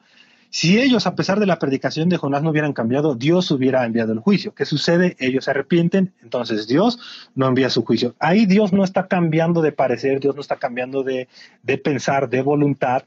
[0.51, 4.15] Si ellos, a pesar de la predicación de Jonás, no hubieran cambiado, Dios hubiera enviado
[4.15, 4.55] el juicio.
[4.55, 5.15] ¿Qué sucede?
[5.19, 8.15] Ellos se arrepienten, entonces Dios no envía su juicio.
[8.19, 11.29] Ahí Dios no está cambiando de parecer, Dios no está cambiando de,
[11.63, 13.05] de pensar, de voluntad,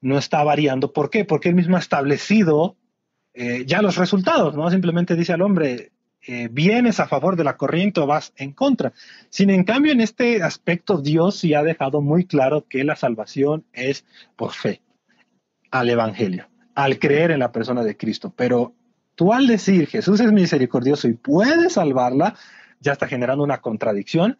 [0.00, 0.92] no está variando.
[0.92, 1.24] ¿Por qué?
[1.24, 2.76] Porque él mismo ha establecido
[3.34, 4.70] eh, ya los resultados, ¿no?
[4.70, 5.90] Simplemente dice al hombre,
[6.26, 8.92] eh, vienes a favor de la corriente o vas en contra.
[9.28, 13.64] Sin en cambio, en este aspecto, Dios sí ha dejado muy claro que la salvación
[13.72, 14.04] es
[14.36, 14.82] por fe
[15.70, 18.32] al Evangelio, al creer en la persona de Cristo.
[18.36, 18.74] Pero
[19.14, 22.34] tú al decir Jesús es misericordioso y puede salvarla,
[22.80, 24.38] ya está generando una contradicción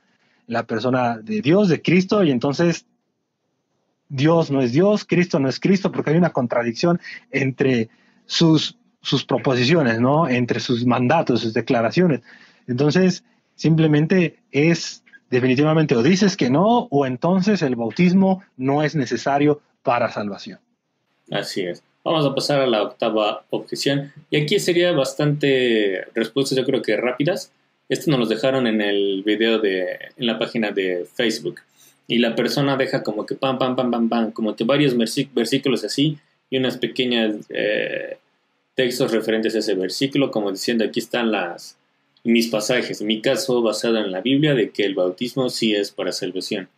[0.51, 2.85] la persona de Dios, de Cristo, y entonces
[4.09, 7.01] Dios no es Dios, Cristo no es Cristo, porque hay una contradicción
[7.31, 7.89] entre
[8.27, 10.29] sus sus proposiciones, ¿no?
[10.29, 12.21] Entre sus mandatos, sus declaraciones.
[12.67, 13.25] Entonces,
[13.55, 20.11] simplemente es definitivamente o dices que no o entonces el bautismo no es necesario para
[20.11, 20.59] salvación.
[21.31, 21.83] Así es.
[22.03, 24.13] Vamos a pasar a la octava objeción.
[24.31, 27.53] Y aquí sería bastante respuestas, yo creo que rápidas.
[27.89, 31.61] Esto nos lo dejaron en el video de, en la página de Facebook.
[32.07, 35.85] Y la persona deja como que pam, pam, pam, pam, pam, como que varios versículos
[35.85, 38.19] así y unas pequeñas eh,
[38.81, 41.31] textos referentes a ese versículo, como diciendo aquí están
[42.25, 46.13] mis pasajes, mi caso basado en la Biblia de que el bautismo sí es para
[46.13, 46.71] salvación.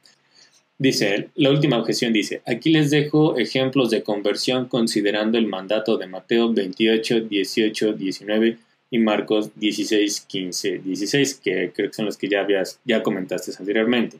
[0.78, 6.08] Dice, la última objeción dice, aquí les dejo ejemplos de conversión considerando el mandato de
[6.08, 8.58] Mateo 28, 18, 19
[8.90, 13.52] y Marcos 16, 15, 16, que creo que son los que ya, habías, ya comentaste
[13.56, 14.16] anteriormente.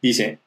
[0.00, 0.38] Dice,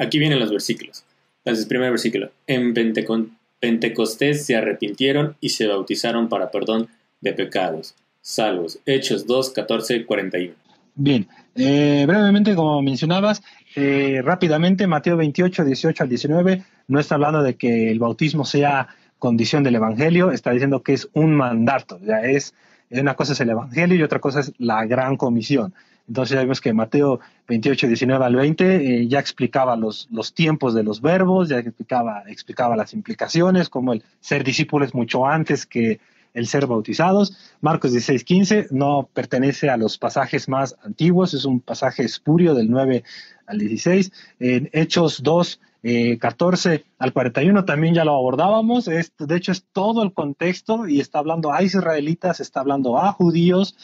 [0.00, 1.04] aquí vienen los versículos.
[1.44, 6.88] Entonces, primer versículo, en Pentecostés Pentecostés se arrepintieron y se bautizaron para perdón
[7.20, 7.94] de pecados.
[8.20, 8.78] Salvos.
[8.86, 10.54] Hechos 2, 14, 41.
[10.94, 13.42] Bien, eh, brevemente, como mencionabas,
[13.76, 18.88] eh, rápidamente, Mateo 28, 18 al 19, no está hablando de que el bautismo sea
[19.18, 22.54] condición del Evangelio, está diciendo que es un mandato, ya es,
[22.90, 25.74] una cosa es el Evangelio y otra cosa es la gran comisión.
[26.08, 30.74] Entonces ya vemos que Mateo 28, 19 al 20 eh, ya explicaba los, los tiempos
[30.74, 36.00] de los verbos, ya explicaba, explicaba las implicaciones, como el ser discípulos mucho antes que
[36.32, 37.36] el ser bautizados.
[37.60, 42.70] Marcos 16, 15 no pertenece a los pasajes más antiguos, es un pasaje espurio del
[42.70, 43.04] 9
[43.46, 44.12] al 16.
[44.40, 48.86] En Hechos 2, 14 eh, al 41 también ya lo abordábamos.
[48.86, 53.76] de hecho, es todo el contexto y está hablando a israelitas, está hablando a judíos.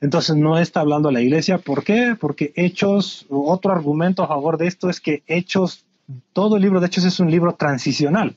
[0.00, 1.58] Entonces no está hablando la iglesia.
[1.58, 2.16] ¿Por qué?
[2.18, 5.84] Porque Hechos, otro argumento a favor de esto es que Hechos,
[6.32, 8.36] todo el libro de Hechos es un libro transicional.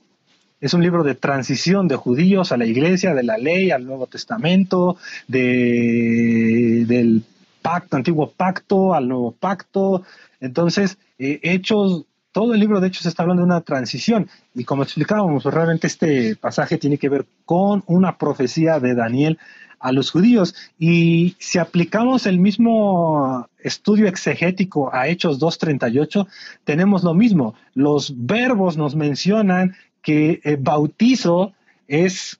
[0.59, 4.05] Es un libro de transición de judíos a la iglesia, de la ley, al Nuevo
[4.07, 7.23] Testamento, de, del
[7.61, 10.03] pacto, antiguo pacto, al nuevo pacto.
[10.39, 14.29] Entonces, eh, Hechos, todo el libro de Hechos está hablando de una transición.
[14.53, 19.37] Y como explicábamos, realmente este pasaje tiene que ver con una profecía de Daniel
[19.79, 20.55] a los judíos.
[20.79, 26.27] Y si aplicamos el mismo estudio exegético a Hechos 2.38,
[26.63, 27.55] tenemos lo mismo.
[27.73, 31.53] Los verbos nos mencionan que el bautizo
[31.87, 32.39] es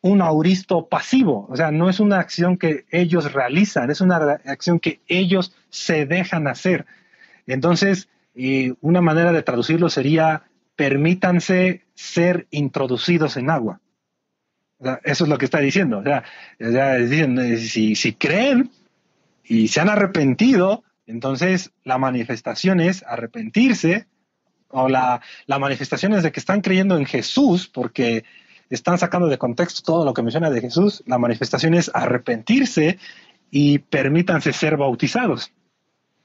[0.00, 4.78] un auristo pasivo, o sea, no es una acción que ellos realizan, es una acción
[4.78, 6.84] que ellos se dejan hacer.
[7.46, 10.44] Entonces, eh, una manera de traducirlo sería,
[10.76, 13.80] permítanse ser introducidos en agua.
[15.04, 15.98] eso es lo que está diciendo.
[15.98, 16.24] O sea,
[16.58, 18.70] eh, si, si creen
[19.44, 24.06] y se han arrepentido, entonces la manifestación es arrepentirse,
[24.68, 28.24] o la, la manifestación es de que están creyendo en Jesús, porque
[28.70, 31.02] están sacando de contexto todo lo que menciona de Jesús.
[31.06, 32.98] La manifestación es arrepentirse
[33.50, 35.52] y permítanse ser bautizados.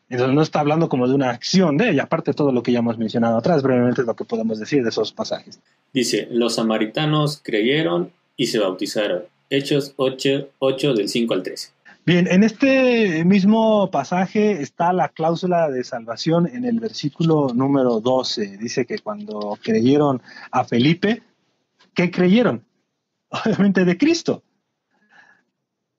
[0.10, 2.72] Entonces no está hablando como de una acción de ella, aparte de todo lo que
[2.72, 5.60] ya hemos mencionado atrás, brevemente es lo que podemos decir de esos pasajes.
[5.94, 9.24] Dice, los samaritanos creyeron y se bautizaron.
[9.52, 11.70] Hechos 8, 8 del 5 al 13.
[12.06, 18.58] Bien, en este mismo pasaje está la cláusula de salvación en el versículo número 12.
[18.58, 21.22] Dice que cuando creyeron a Felipe,
[21.94, 22.66] ¿qué creyeron?
[23.30, 24.42] Obviamente de Cristo,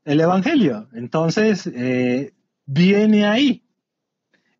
[0.04, 0.88] el Evangelio.
[0.94, 2.32] Entonces, eh,
[2.66, 3.62] viene ahí,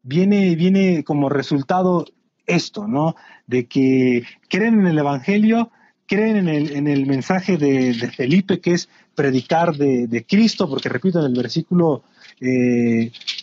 [0.03, 2.07] viene, viene como resultado
[2.47, 3.17] esto, ¿no?
[3.47, 5.71] De que creen en el Evangelio,
[6.07, 11.21] creen en el, en el mensaje de, Felipe, que es predicar de, Cristo, porque repito,
[11.21, 12.03] en el versículo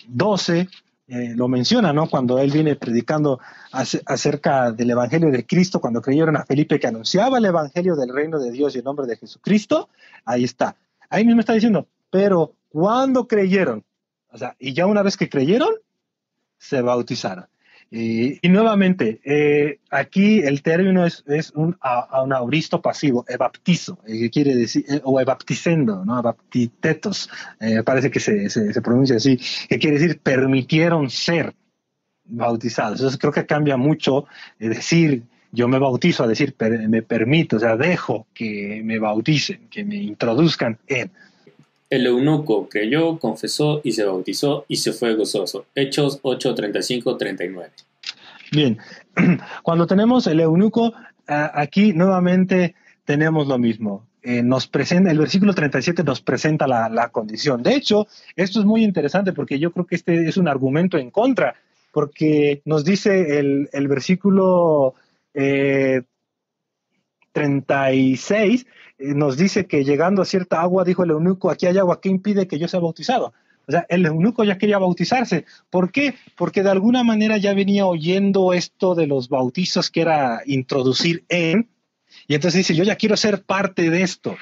[0.08, 0.68] 12 eh,
[1.10, 2.10] eh, lo menciona, ¿no?
[2.10, 3.40] Cuando él viene predicando
[3.72, 8.40] acerca del Evangelio de Cristo, cuando creyeron a Felipe que anunciaba el Evangelio del reino
[8.40, 9.88] de Dios y el nombre de Jesucristo,
[10.26, 10.76] ahí está.
[11.10, 13.86] Ahí mismo está diciendo, pero cuando creyeron,
[14.30, 15.70] o sea, y ya una vez que creyeron,
[16.58, 17.46] se bautizaron.
[17.90, 21.24] Y, nuevamente, eh, aquí el término es,
[21.56, 26.20] un, auristo pasivo, ebaptizo, eh, que quiere decir, eh, o ebapticendo, ¿no?
[26.20, 27.30] Ebaptitetos,
[27.86, 29.40] parece que se, se, pronuncia así,
[29.70, 31.56] que quiere decir permitieron ser
[32.26, 33.00] bautizados.
[33.00, 34.26] Entonces creo que cambia mucho
[34.60, 36.56] decir yo me bautizo a decir
[36.90, 41.12] me permito, o sea, dejo que me bauticen, que me introduzcan en.
[41.90, 45.66] El eunuco creyó, confesó y se bautizó y se fue gozoso.
[45.74, 47.72] Hechos 8, 35, 39.
[48.52, 48.78] Bien,
[49.64, 50.94] cuando tenemos el eunuco,
[51.28, 52.76] aquí nuevamente
[53.06, 54.06] tenemos lo mismo.
[54.22, 57.64] Eh, nos presenta, el versículo 37 nos presenta la, condición.
[57.64, 61.12] De hecho, esto es muy interesante porque yo creo que este es un argumento en
[61.12, 61.56] contra,
[61.94, 64.96] porque nos dice el, el versículo
[65.34, 66.02] eh,
[67.32, 68.68] 36 eh,
[69.00, 72.48] nos dice que llegando a cierta agua, dijo el eunuco, aquí hay agua, ¿qué impide
[72.48, 73.34] que yo sea bautizado?
[73.68, 75.46] O sea, el eunuco ya quería bautizarse.
[75.70, 76.16] ¿Por qué?
[76.38, 81.70] Porque de alguna manera ya venía oyendo esto de los bautizos que era introducir en,
[82.28, 84.36] y entonces dice, yo ya quiero ser parte de esto.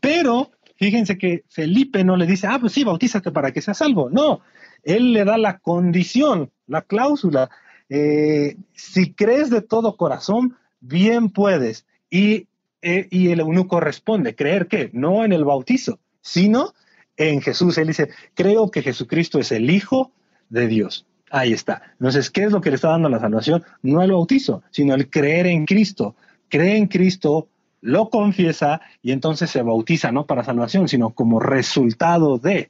[0.00, 4.10] Pero fíjense que Felipe no le dice, ah, pues sí, bautízate para que seas salvo.
[4.10, 4.40] No,
[4.82, 7.50] él le da la condición, la cláusula.
[7.88, 11.86] Eh, si crees de todo corazón, bien puedes.
[12.10, 12.48] Y
[12.86, 14.90] eh, y el eunuco responde, ¿creer qué?
[14.92, 16.74] No en el bautizo, sino
[17.16, 17.78] en Jesús.
[17.78, 20.12] Él dice, creo que Jesucristo es el Hijo
[20.50, 21.06] de Dios.
[21.30, 21.80] Ahí está.
[21.92, 23.64] Entonces, ¿qué es lo que le está dando la salvación?
[23.82, 26.14] No el bautizo, sino el creer en Cristo.
[26.50, 27.48] Cree en Cristo,
[27.80, 32.68] lo confiesa y entonces se bautiza, no para salvación, sino como resultado de.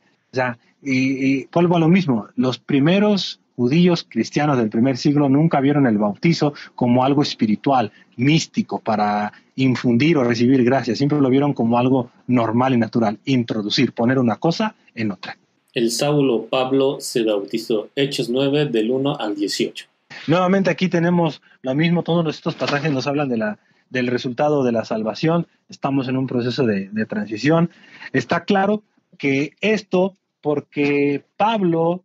[0.81, 2.29] Y, y vuelvo a lo mismo.
[2.37, 8.79] Los primeros judíos cristianos del primer siglo nunca vieron el bautizo como algo espiritual, místico,
[8.79, 10.97] para infundir o recibir gracia.
[10.97, 15.37] Siempre lo vieron como algo normal y natural, introducir, poner una cosa en otra.
[15.73, 19.87] El Saulo Pablo se bautizó, Hechos 9 del 1 al 18.
[20.29, 23.59] Nuevamente aquí tenemos lo mismo, todos estos pasajes nos hablan de la,
[23.91, 27.71] del resultado de la salvación, estamos en un proceso de, de transición.
[28.13, 28.85] Está claro
[29.19, 32.05] que esto, porque Pablo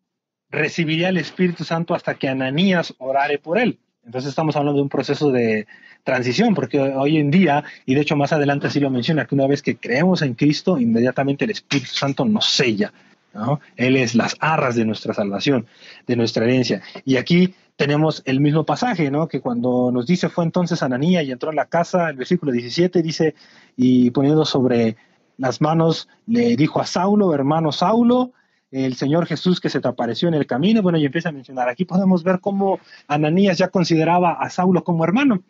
[0.49, 3.77] recibiría el Espíritu Santo hasta que Ananías orare por él.
[4.10, 5.68] Entonces estamos hablando de un proceso de
[6.03, 9.45] transición, porque hoy en día, y de hecho más adelante así lo menciona, que una
[9.45, 12.91] vez que creemos en Cristo, inmediatamente el Espíritu Santo nos sella.
[13.36, 13.60] ¿no?
[13.76, 15.68] Él es las arras de nuestra salvación,
[16.07, 16.81] de nuestra herencia.
[17.06, 19.27] Y aquí tenemos el mismo pasaje, ¿no?
[19.27, 23.03] que cuando nos dice fue entonces Ananías y entró en la casa, el versículo 17
[23.03, 23.36] dice,
[23.77, 24.98] y poniendo sobre
[25.38, 28.31] las manos, le dijo a Saulo, hermano Saulo,
[28.72, 31.70] el Señor Jesús que se te apareció en el camino, bueno, y empieza a mencionar,
[31.70, 35.44] aquí podemos ver cómo Ananías ya consideraba a Saulo como hermano,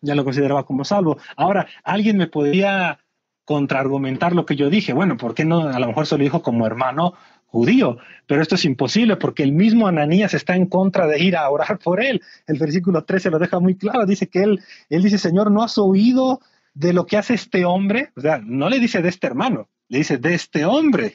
[0.00, 1.18] ya lo consideraba como salvo.
[1.36, 2.98] Ahora, alguien me podría
[3.44, 5.68] contraargumentar lo que yo dije, bueno, ¿por qué no?
[5.68, 7.14] A lo mejor se lo dijo como hermano
[7.46, 7.96] judío,
[8.26, 11.78] pero esto es imposible porque el mismo Ananías está en contra de ir a orar
[11.78, 12.20] por él.
[12.46, 14.60] El versículo 13 lo deja muy claro, dice que él,
[14.90, 16.40] él dice, Señor, ¿no has oído
[16.74, 18.10] de lo que hace este hombre?
[18.16, 21.14] O sea, no le dice de este hermano, le dice de este hombre.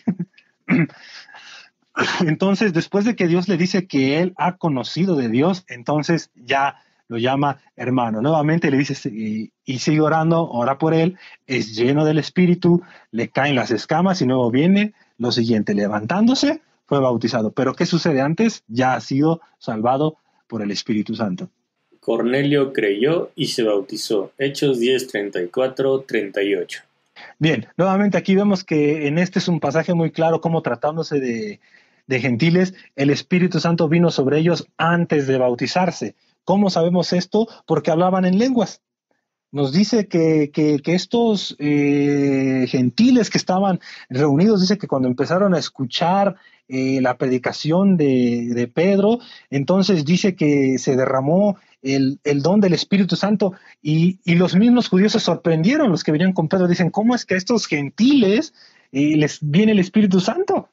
[2.26, 6.78] Entonces, después de que Dios le dice que él ha conocido de Dios, entonces ya
[7.08, 8.22] lo llama hermano.
[8.22, 12.82] Nuevamente le dice, y, sigue orando, ora por él, es lleno del Espíritu,
[13.12, 17.52] le caen las escamas y luego viene lo siguiente, levantándose, fue bautizado.
[17.52, 18.64] Pero ¿qué sucede antes?
[18.68, 20.18] Ya ha sido salvado
[20.48, 21.50] por el Espíritu Santo.
[22.00, 24.32] Cornelio creyó y se bautizó.
[24.38, 26.84] Hechos 10, 34, 38.
[27.40, 31.60] Bien, nuevamente aquí vemos que en este es un pasaje muy claro como tratándose de,
[32.08, 36.16] de gentiles, el Espíritu Santo vino sobre ellos antes de bautizarse.
[36.44, 37.48] ¿Cómo sabemos esto?
[37.66, 38.82] Porque hablaban en lenguas.
[39.54, 46.38] Nos dice que, estos eh, gentiles que estaban reunidos, dice que cuando empezaron a escuchar
[46.68, 49.20] eh, la predicación de, Pedro,
[49.52, 55.20] entonces dice que se derramó el, don del Espíritu Santo y, los mismos judíos se
[55.20, 58.56] sorprendieron, los que venían con Pedro, dicen, ¿cómo es que a estos gentiles
[58.92, 60.70] eh, les viene el Espíritu Santo?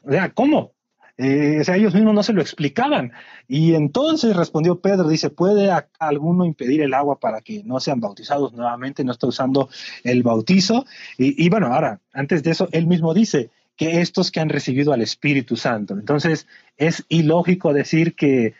[0.00, 0.72] O sea, ¿cómo?
[1.18, 3.12] Eh, o sea, ellos mismos no se lo explicaban.
[3.48, 8.52] Y entonces respondió Pedro, dice, ¿puede alguno impedir el agua para que no sean bautizados
[8.52, 9.04] nuevamente?
[9.04, 9.68] No está usando
[10.04, 10.84] el bautizo.
[11.16, 15.02] Y, bueno, ahora, antes de eso, él mismo dice que estos que han recibido al
[15.02, 15.94] Espíritu Santo.
[15.94, 18.54] Entonces, es ilógico decir que,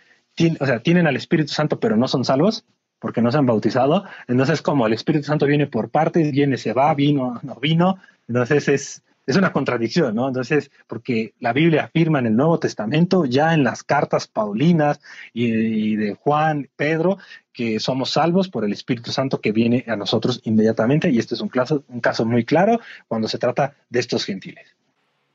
[0.61, 2.65] o sea, tienen al Espíritu Santo pero no son salvos
[2.99, 4.05] porque no se han bautizado.
[4.29, 7.99] Entonces, como el Espíritu Santo viene por partes, viene, se va, vino, no vino.
[8.29, 10.29] Entonces es es una contradicción, ¿no?
[10.29, 15.01] Entonces, porque la Biblia afirma en el Nuevo Testamento, ya en las cartas paulinas
[15.35, 17.19] y, de Juan, Pedro,
[17.53, 21.41] que somos salvos por el Espíritu Santo que viene a nosotros inmediatamente, y este es
[21.41, 24.67] un caso, un caso muy claro cuando se trata de estos gentiles.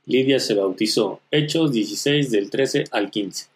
[0.06, 3.52] Lidia se bautizó, Hechos 16 del 13 al 15.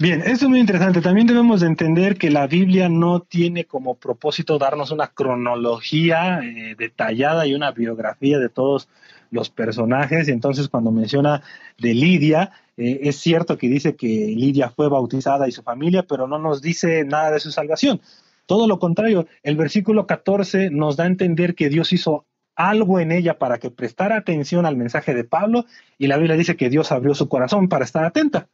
[0.00, 1.00] Bien, esto es muy interesante.
[1.00, 6.76] También debemos de entender que la Biblia no tiene como propósito darnos una cronología eh,
[6.78, 8.88] detallada y una biografía de todos
[9.30, 10.28] los personajes.
[10.28, 11.42] Entonces cuando menciona
[11.78, 16.26] de Lidia, eh, es cierto que dice que Lidia fue bautizada y su familia, pero
[16.26, 18.00] no nos dice nada de su salvación.
[18.46, 22.26] Todo lo contrario, el versículo 14 nos da a entender que Dios hizo
[22.56, 25.64] algo en ella para que prestara atención al mensaje de Pablo
[25.96, 28.48] y la Biblia dice que Dios abrió su corazón para estar atenta.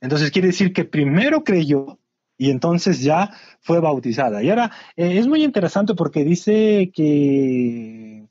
[0.00, 1.98] Entonces quiere decir que primero creyó
[2.36, 3.30] y entonces ya
[3.60, 4.42] fue bautizada.
[4.42, 8.26] Y ahora eh, es muy interesante porque dice que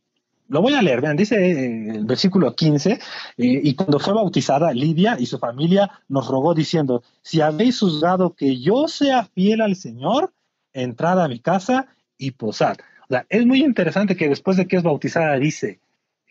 [0.52, 3.00] lo voy a leer, vean, dice eh, el versículo 15, eh,
[3.38, 8.60] y cuando fue bautizada, Lidia y su familia nos rogó diciendo, si habéis juzgado que
[8.60, 10.34] yo sea fiel al Señor,
[10.74, 11.88] entrad a mi casa
[12.18, 12.76] y posad.
[13.04, 15.80] O sea, es muy interesante que después de que es bautizada dice,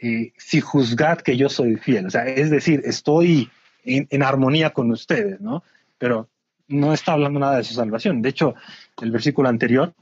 [0.03, 2.07] eh, si juzgad que yo soy fiel.
[2.07, 3.49] O sea, es decir, estoy
[3.85, 5.63] en, en armonía con ustedes, ¿no?
[5.97, 6.29] Pero
[6.69, 8.21] no está hablando nada de su salvación.
[8.21, 8.55] De hecho,
[9.01, 9.95] el versículo anterior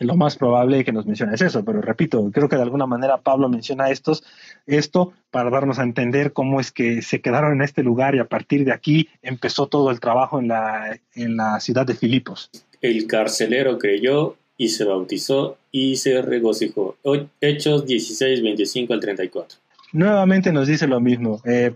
[0.00, 3.18] lo más probable que nos mencione es eso, pero repito, creo que de alguna manera
[3.18, 4.24] Pablo menciona estos,
[4.66, 8.26] esto para darnos a entender cómo es que se quedaron en este lugar y a
[8.26, 12.50] partir de aquí empezó todo el trabajo en la, en la ciudad de Filipos.
[12.80, 16.96] El carcelero creyó y se bautizó y se regocijó.
[17.40, 19.58] Hechos 16, 25 al 34.
[19.92, 21.40] Nuevamente nos dice lo mismo.
[21.44, 21.72] Eh,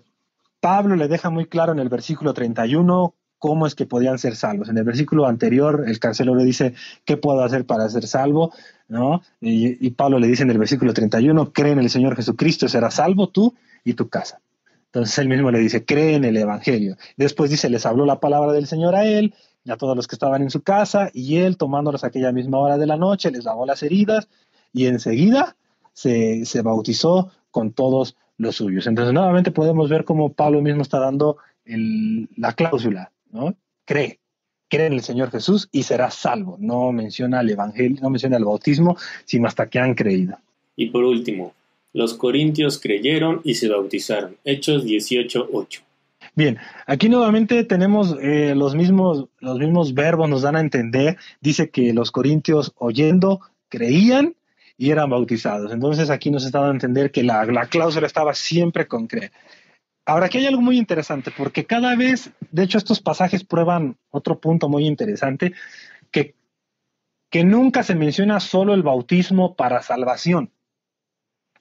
[0.60, 4.68] Pablo le deja muy claro en el versículo 31 cómo es que podían ser salvos.
[4.68, 6.74] En el versículo anterior, el carcelero dice,
[7.04, 8.52] ¿qué puedo hacer para ser salvo?
[8.88, 9.22] ¿No?
[9.40, 13.28] Y, Pablo le dice en el versículo 31, cree en el Señor Jesucristo, serás salvo
[13.28, 13.54] tú
[13.84, 14.40] y tu casa.
[14.86, 16.96] Entonces él mismo le dice, cree en el Evangelio.
[17.16, 19.34] Después dice, les habló la palabra del Señor a él
[19.64, 22.78] y a todos los que estaban en su casa, y él, tomándolos aquella misma hora
[22.78, 24.28] de la noche, les lavó las heridas
[24.72, 25.56] y enseguida
[25.92, 28.86] se, se bautizó con todos los suyos.
[28.86, 31.36] Entonces nuevamente podemos ver cómo Pablo mismo está dando
[31.66, 33.56] la cláusula ¿no?
[33.84, 34.20] Cree,
[34.68, 36.56] cree en el Señor Jesús y será salvo.
[36.60, 40.38] No menciona el Evangelio, no menciona el bautismo, sino hasta que han creído.
[40.76, 41.54] Y por último,
[41.92, 44.36] los corintios creyeron y se bautizaron.
[44.44, 45.80] Hechos 18:8.
[46.34, 51.70] Bien, aquí nuevamente tenemos eh, los, mismos, los mismos verbos, nos dan a entender, dice
[51.70, 54.36] que los corintios oyendo creían
[54.76, 55.72] y eran bautizados.
[55.72, 59.32] Entonces aquí nos está dando a entender que la, la cláusula estaba siempre con creer.
[60.08, 64.40] Ahora, aquí hay algo muy interesante, porque cada vez, de hecho, estos pasajes prueban otro
[64.40, 65.52] punto muy interesante,
[66.10, 66.34] que,
[67.44, 70.50] nunca se menciona solo el bautismo para salvación.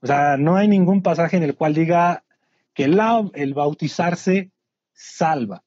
[0.01, 2.23] O sea, no hay ningún pasaje en el cual diga
[2.73, 2.97] que el,
[3.33, 4.49] el bautizarse
[4.93, 5.65] salva.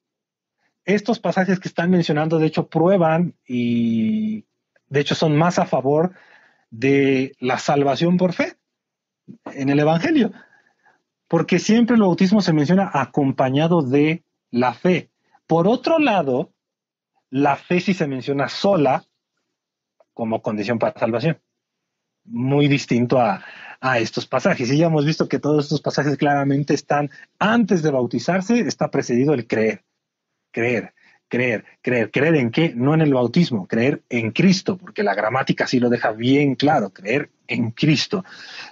[0.83, 4.45] Estos pasajes que están mencionando, de hecho, prueban y,
[4.89, 6.13] de hecho, son más a favor
[6.71, 8.55] de la salvación por fe
[9.53, 10.31] en el Evangelio.
[11.31, 15.11] Porque siempre el bautismo se menciona acompañado de la fe.
[15.47, 16.51] Por otro lado,
[17.29, 19.05] la fe sí se menciona sola
[20.13, 21.39] como condición para salvación.
[22.25, 23.45] Muy distinto a,
[23.79, 24.69] a estos pasajes.
[24.69, 27.09] Y ya hemos visto que todos estos pasajes claramente están
[27.39, 29.85] antes de bautizarse, está precedido el creer.
[30.51, 30.93] Creer
[31.31, 35.65] creer, creer, creer en qué, no en el bautismo, creer en Cristo, porque la gramática
[35.65, 38.23] sí lo deja bien claro, creer en Cristo.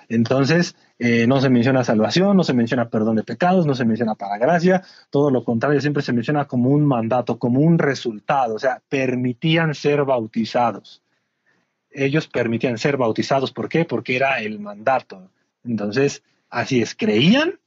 [0.08, 4.16] Entonces, eh, no se menciona salvación, no se menciona perdón de pecados, no se menciona
[4.16, 8.60] para gracia, todo lo contrario, siempre se menciona como un mandato, como un resultado, o
[8.60, 11.02] sea, permitían ser bautizados.
[11.92, 13.86] Ellos permitían ser bautizados, ¿por qué?
[13.86, 15.30] Porque era el mandato.
[15.64, 17.60] Entonces, así es, creían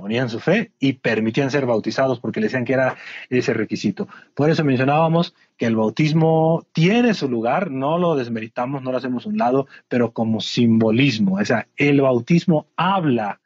[0.00, 2.96] ponían su fe y permitían ser bautizados porque le decían que era
[3.28, 4.08] ese requisito.
[4.34, 9.26] Por eso mencionábamos que el bautismo tiene su lugar, no lo desmeritamos, no lo hacemos
[9.26, 11.36] un lado, pero como simbolismo.
[11.36, 13.40] O sea, el bautismo habla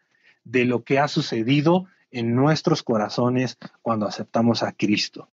[0.45, 5.29] de lo que ha sucedido en nuestros corazones cuando aceptamos a Cristo.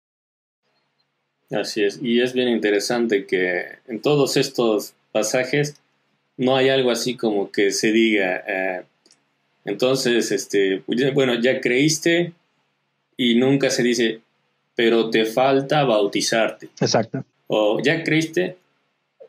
[1.51, 5.81] Así es, y es bien interesante que en todos estos pasajes
[6.37, 8.85] no hay algo así como que se diga, eh,
[9.65, 10.83] entonces, este,
[11.15, 12.33] bueno, ya creíste
[13.17, 14.21] y nunca se dice,
[14.75, 16.69] pero te falta bautizarte.
[16.81, 17.25] Exacto.
[17.47, 18.57] O ya creíste,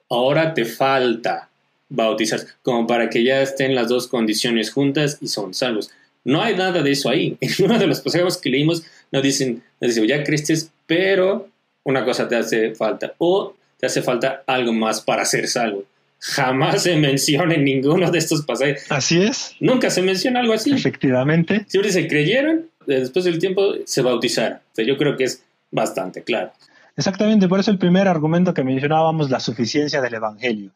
[0.09, 1.49] ahora te falta
[1.89, 5.91] bautizarse, como para que ya estén las dos condiciones juntas y son salvos.
[6.23, 7.37] No hay nada de eso ahí.
[7.41, 10.53] En uno de los pasajes que leímos nos dicen, nos dicen, ya creíste,
[10.85, 11.49] pero
[11.83, 13.13] una cosa te hace falta.
[13.17, 15.83] O te hace falta algo más para ser salvo
[16.21, 18.85] jamás se menciona en ninguno de estos pasajes.
[18.89, 19.55] Así es.
[19.59, 20.71] Nunca se menciona algo así.
[20.71, 21.65] Efectivamente.
[21.67, 24.59] Siempre se creyeron, después del tiempo se bautizaron.
[24.77, 26.51] yo creo que es bastante claro.
[26.95, 30.71] Exactamente, por eso el primer argumento que mencionábamos, la suficiencia del Evangelio.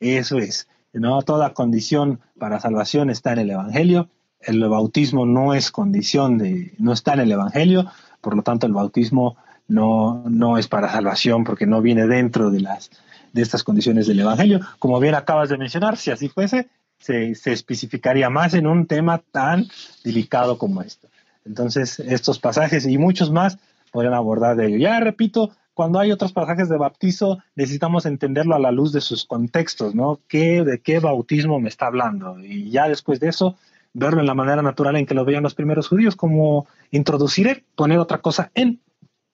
[0.00, 4.08] Eso es, no toda condición para salvación está en el Evangelio.
[4.40, 7.90] El bautismo no es condición de, no está en el Evangelio,
[8.20, 9.36] por lo tanto el bautismo
[9.68, 12.90] no, no es para salvación porque no viene dentro de las,
[13.32, 14.60] de estas condiciones del Evangelio.
[14.78, 19.66] Como bien acabas de mencionar, si así fuese, se, especificaría más en un tema tan
[20.04, 21.08] delicado como esto.
[21.44, 23.58] Entonces, estos pasajes y muchos más
[23.90, 24.78] podrían abordar de ello.
[24.78, 29.24] Ya repito, cuando hay otros pasajes de bautizo, necesitamos entenderlo a la luz de sus
[29.24, 30.20] contextos, ¿no?
[30.28, 32.38] ¿Qué, ¿De qué bautismo me está hablando?
[32.40, 33.56] Y ya después de eso,
[33.94, 37.98] verlo en la manera natural en que lo veían los primeros judíos, como introducir, poner
[37.98, 38.80] otra cosa en,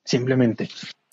[0.04, 0.68] simplemente.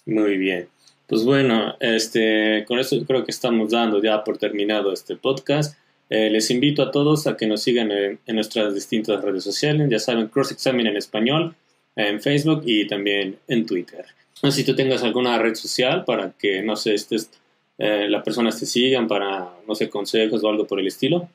[0.05, 0.67] Muy bien.
[1.07, 5.77] Pues bueno, este, con eso creo que estamos dando ya por terminado este podcast.
[6.09, 9.89] Eh, les invito a todos a que nos sigan en, nuestras distintas redes sociales.
[9.89, 11.55] Ya saben, Cross Examine en español,
[11.95, 14.05] en Facebook y también en Twitter.
[14.49, 17.31] Si tú tengas alguna red social para que, no sé, estés,
[17.77, 21.29] eh, las personas te sigan para, no sé, consejos o algo por el estilo.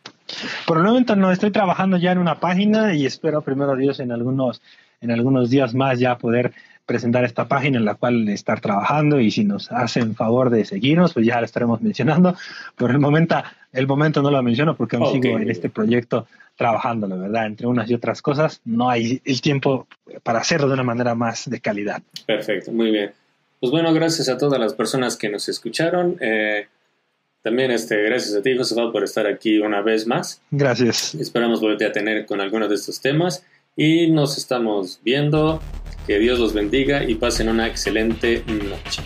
[0.67, 4.13] Por el momento no, estoy trabajando ya en una página y espero primero Dios en
[4.13, 4.61] algunos,
[5.01, 6.53] en algunos días más ya poder
[6.89, 11.13] presentar esta página en la cual estar trabajando y si nos hacen favor de seguirnos,
[11.13, 12.35] pues ya la estaremos mencionando.
[12.77, 13.37] Por el momento,
[13.75, 17.67] el momento no lo menciono porque aún sigo en este proyecto trabajando, la verdad, entre
[17.67, 19.87] unas y otras cosas, no hay el tiempo
[20.23, 22.03] para hacerlo de una manera más de calidad.
[22.27, 23.13] Perfecto, muy bien.
[23.61, 26.17] Pues bueno, gracias a todas las personas que nos escucharon.
[26.21, 26.69] Eh,
[27.43, 30.41] también este, gracias a ti, José, por estar aquí una vez más.
[30.51, 31.15] Gracias.
[31.15, 33.45] Esperamos volverte a tener con algunos de estos temas
[33.77, 35.61] y nos estamos viendo.
[36.09, 39.03] Que Dios los bendiga y pasen una excelente noche.